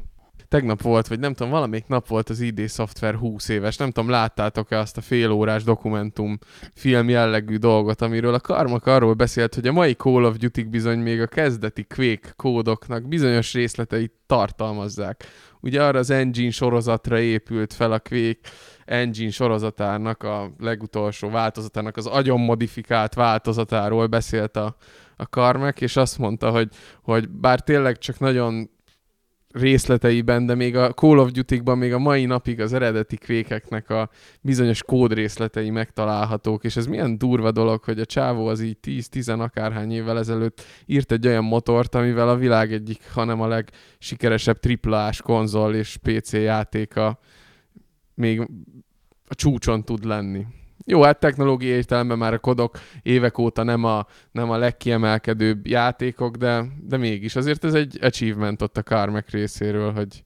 [0.48, 4.10] tegnap volt, vagy nem tudom, valamelyik nap volt az ID Software 20 éves, nem tudom,
[4.10, 6.38] láttátok-e azt a fél órás dokumentum
[6.74, 10.98] film jellegű dolgot, amiről a Karmak arról beszélt, hogy a mai Call of duty bizony
[10.98, 15.24] még a kezdeti Quake kódoknak bizonyos részleteit tartalmazzák.
[15.60, 18.48] Ugye arra az engine sorozatra épült fel a Quake
[18.84, 24.76] engine sorozatának, a legutolsó változatának, az agyon modifikált változatáról beszélt a,
[25.16, 26.68] a Karmek, és azt mondta, hogy,
[27.02, 28.70] hogy bár tényleg csak nagyon
[29.56, 34.10] részleteiben, de még a Call of Duty-ban még a mai napig az eredeti kvékeknek a
[34.40, 39.92] bizonyos kódrészletei megtalálhatók, és ez milyen durva dolog, hogy a csávó az így 10-10 akárhány
[39.92, 45.74] évvel ezelőtt írt egy olyan motort, amivel a világ egyik, hanem a legsikeresebb triplás konzol
[45.74, 47.18] és PC játéka
[48.14, 48.40] még
[49.28, 50.46] a csúcson tud lenni.
[50.88, 56.36] Jó, hát technológiai értelemben már a kodok évek óta nem a, nem a legkiemelkedőbb játékok,
[56.36, 57.36] de, de mégis.
[57.36, 60.24] Azért ez egy achievement ott a Carmack részéről, hogy,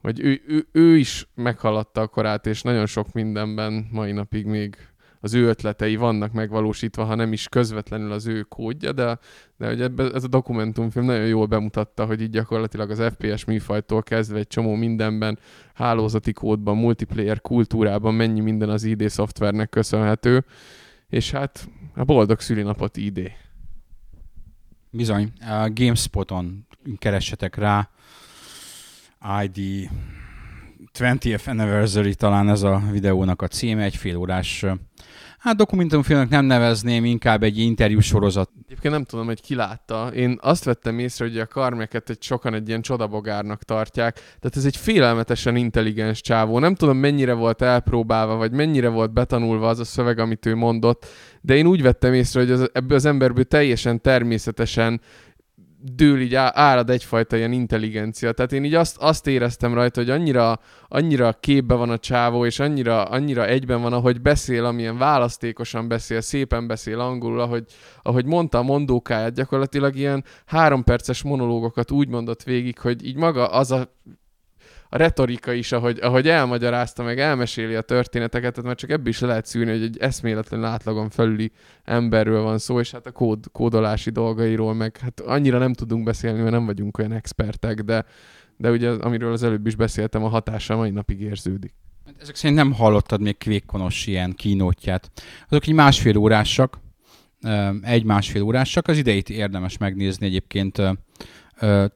[0.00, 4.76] hogy ő, ő, ő is meghaladta a korát, és nagyon sok mindenben mai napig még
[5.20, 9.18] az ő ötletei vannak megvalósítva, ha nem is közvetlenül az ő kódja, de,
[9.56, 14.38] de ebbe, ez a dokumentumfilm nagyon jól bemutatta, hogy így gyakorlatilag az FPS műfajtól kezdve
[14.38, 15.38] egy csomó mindenben,
[15.74, 20.44] hálózati kódban, multiplayer kultúrában mennyi minden az ID szoftvernek köszönhető,
[21.08, 23.32] és hát a boldog szülinapot ID.
[24.90, 26.66] Bizony, a GameSpoton
[26.98, 27.90] keressetek rá,
[29.42, 29.88] ID
[30.98, 34.64] 20th Anniversary talán ez a videónak a címe, egy fél órás
[35.38, 38.50] Hát dokumentumfilmnek nem nevezném, inkább egy interjú sorozat.
[38.66, 40.10] Egyébként nem tudom, hogy ki látta.
[40.14, 44.14] Én azt vettem észre, hogy a karmeket egy sokan egy ilyen csodabogárnak tartják.
[44.14, 46.58] Tehát ez egy félelmetesen intelligens csávó.
[46.58, 51.06] Nem tudom, mennyire volt elpróbálva, vagy mennyire volt betanulva az a szöveg, amit ő mondott,
[51.40, 55.00] de én úgy vettem észre, hogy az, ebből az emberből teljesen természetesen
[55.94, 58.32] dől így árad egyfajta ilyen intelligencia.
[58.32, 60.58] Tehát én így azt, azt éreztem rajta, hogy annyira,
[60.88, 66.20] annyira képbe van a csávó, és annyira, annyira egyben van, ahogy beszél, amilyen választékosan beszél,
[66.20, 67.64] szépen beszél angolul, ahogy,
[68.02, 73.46] ahogy mondta a mondókáját, gyakorlatilag ilyen három perces monológokat úgy mondott végig, hogy így maga
[73.46, 73.96] az a
[74.88, 79.20] a retorika is, ahogy, ahogy elmagyarázta, meg elmeséli a történeteket, tehát már csak ebből is
[79.20, 81.52] lehet szűrni, hogy egy eszméletlen átlagon felüli
[81.84, 86.40] emberről van szó, és hát a kód, kódolási dolgairól, meg hát annyira nem tudunk beszélni,
[86.40, 88.04] mert nem vagyunk olyan expertek, de,
[88.56, 91.74] de ugye amiről az előbb is beszéltem, a hatása mai napig érződik.
[92.20, 95.10] Ezek szerint nem hallottad még kvékkonos ilyen kínótját.
[95.48, 96.78] Azok így másfél órásak,
[97.82, 100.82] egy-másfél órásak, az ideit érdemes megnézni egyébként.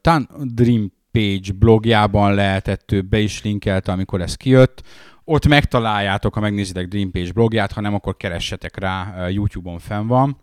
[0.01, 4.82] Tan Dream page blogjában lehetett, több be is linkelte, amikor ez kijött.
[5.24, 10.36] Ott megtaláljátok, ha megnézitek Dream Page blogját, ha nem, akkor keressetek rá, YouTube-on fenn van.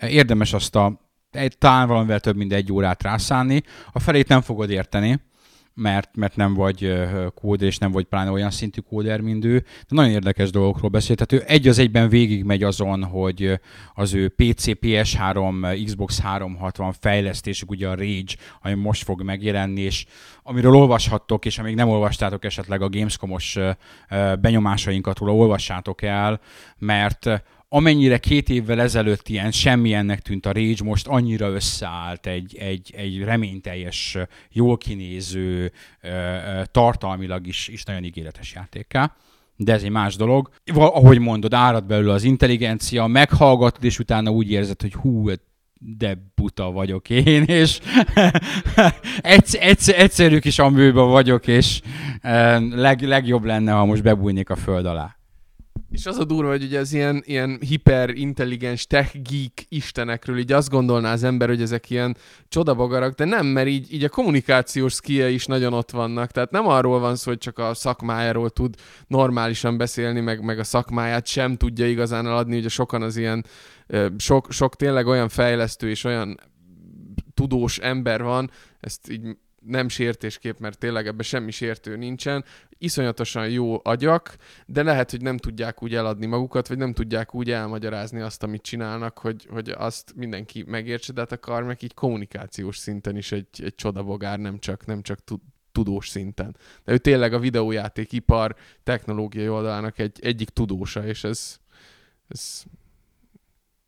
[0.00, 1.00] Érdemes azt a
[1.58, 3.62] talán valamivel több mint egy órát rászánni.
[3.92, 5.20] A felét nem fogod érteni,
[5.74, 6.92] mert, mert nem vagy
[7.34, 9.58] kóder, és nem vagy pláne olyan szintű kóder, mint ő.
[9.58, 11.26] De nagyon érdekes dolgokról beszélt.
[11.26, 13.60] Tehát ő egy az egyben végigmegy azon, hogy
[13.94, 20.06] az ő PC, PS3, Xbox 360 fejlesztésük, ugye a Rage, ami most fog megjelenni, és
[20.42, 23.58] amiről olvashattok, és amíg nem olvastátok esetleg a Gamescom-os
[24.40, 26.40] benyomásainkat róla, olvassátok el,
[26.78, 27.42] mert
[27.74, 33.22] amennyire két évvel ezelőtt ilyen semmilyennek tűnt a Rage, most annyira összeállt egy, egy, egy
[33.22, 34.16] reményteljes,
[34.50, 35.72] jól kinéző,
[36.64, 39.16] tartalmilag is, is nagyon ígéretes játékká.
[39.56, 40.50] De ez egy más dolog.
[40.74, 45.30] Ahogy mondod, árad belőle az intelligencia, meghallgatod, és utána úgy érzed, hogy hú,
[45.78, 47.80] de buta vagyok én, és
[49.20, 51.80] egyszer, egyszer, egyszerű kis amőben vagyok, és
[52.70, 55.16] leg, legjobb lenne, ha most bebújnék a föld alá.
[55.92, 60.70] És az a durva, hogy ugye az ilyen, ilyen hiperintelligens tech geek istenekről így azt
[60.70, 62.16] gondolná az ember, hogy ezek ilyen
[62.48, 66.30] csodabagarak, de nem, mert így, így a kommunikációs szkia is nagyon ott vannak.
[66.30, 68.74] Tehát nem arról van szó, hogy csak a szakmájáról tud
[69.06, 72.56] normálisan beszélni, meg, meg a szakmáját sem tudja igazán eladni.
[72.56, 73.44] Ugye sokan az ilyen,
[74.16, 76.40] sok, sok tényleg olyan fejlesztő és olyan
[77.34, 82.44] tudós ember van, ezt így nem sértéskép, mert tényleg ebben semmi sértő nincsen,
[82.78, 84.36] iszonyatosan jó agyak,
[84.66, 88.62] de lehet, hogy nem tudják úgy eladni magukat, vagy nem tudják úgy elmagyarázni azt, amit
[88.62, 93.48] csinálnak, hogy, hogy azt mindenki megértse, de hát a Karmek így kommunikációs szinten is egy,
[93.56, 95.40] egy csodabogár, nem csak, nem csak tud,
[95.72, 96.56] tudós szinten.
[96.84, 101.58] De ő tényleg a videójátékipar technológiai oldalának egy, egyik tudósa, és ez,
[102.28, 102.62] ez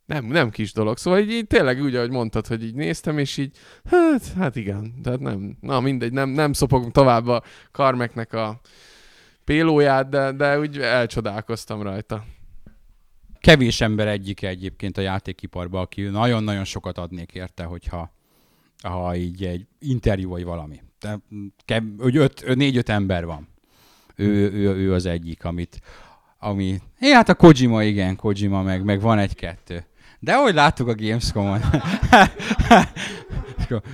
[0.07, 0.99] nem, nem kis dolog.
[0.99, 4.95] Szóval így, így tényleg úgy, ahogy mondtad, hogy így néztem, és így, hát, hát igen,
[5.03, 7.43] tehát nem, na mindegy, nem, nem szopogom tovább a
[7.73, 8.61] Karmeknek a
[9.45, 12.25] pélóját, de, de úgy elcsodálkoztam rajta.
[13.41, 18.13] Kevés ember egyike egyébként a játékiparban, aki nagyon-nagyon sokat adnék érte, hogyha
[18.83, 20.81] ha így egy interjú vagy valami.
[21.01, 21.19] De,
[21.65, 23.49] kev, hogy öt, négy-öt ember van.
[24.17, 25.81] Ő, ő, ő, az egyik, amit,
[26.39, 26.81] ami...
[27.01, 29.87] Hát a Kojima, igen, Kojima, meg, meg van egy-kettő.
[30.25, 31.61] De ahogy láttuk a Gamescom-on,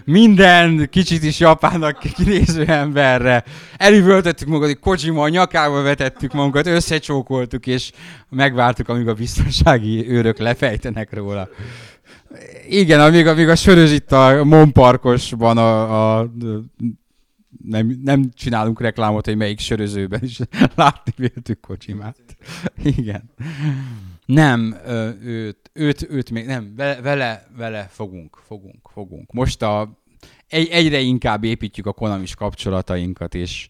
[0.04, 3.44] minden kicsit is japánnak kinéző emberre
[3.76, 7.92] elüvöltöttük magunkat, hogy Kojima a nyakába vetettük magunkat, összecsókoltuk, és
[8.28, 11.48] megvártuk, amíg a biztonsági őrök lefejtenek róla.
[12.68, 16.30] Igen, amíg, amíg a sörös itt a Monparkosban a, a
[17.64, 20.38] nem, nem csinálunk reklámot, hogy melyik sörözőben is
[20.74, 22.36] látni véltük Kojimát.
[22.82, 23.30] Igen.
[24.34, 24.76] Nem,
[25.24, 29.32] őt, őt, őt még nem, vele, vele fogunk, fogunk, fogunk.
[29.32, 30.02] Most a,
[30.48, 33.68] egy, egyre inkább építjük a Konamis kapcsolatainkat, és,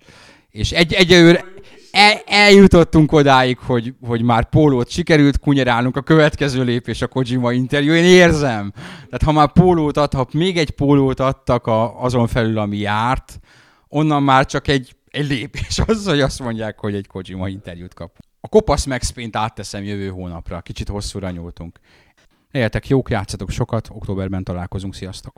[0.50, 1.44] és egy, egyelőre
[1.90, 7.92] el, eljutottunk odáig, hogy, hogy már pólót sikerült kunyerálnunk, a következő lépés a Kojima interjú,
[7.92, 8.72] én érzem.
[8.74, 13.40] Tehát ha már pólót adhat, még egy pólót adtak a, azon felül, ami járt,
[13.88, 18.18] onnan már csak egy, egy lépés az, hogy azt mondják, hogy egy Kojima interjút kap.
[18.40, 21.80] A kopasz Max átteszem jövő hónapra, kicsit hosszúra nyúltunk.
[22.50, 25.28] Legyetek jók, játszatok sokat, októberben találkozunk, sziasztok!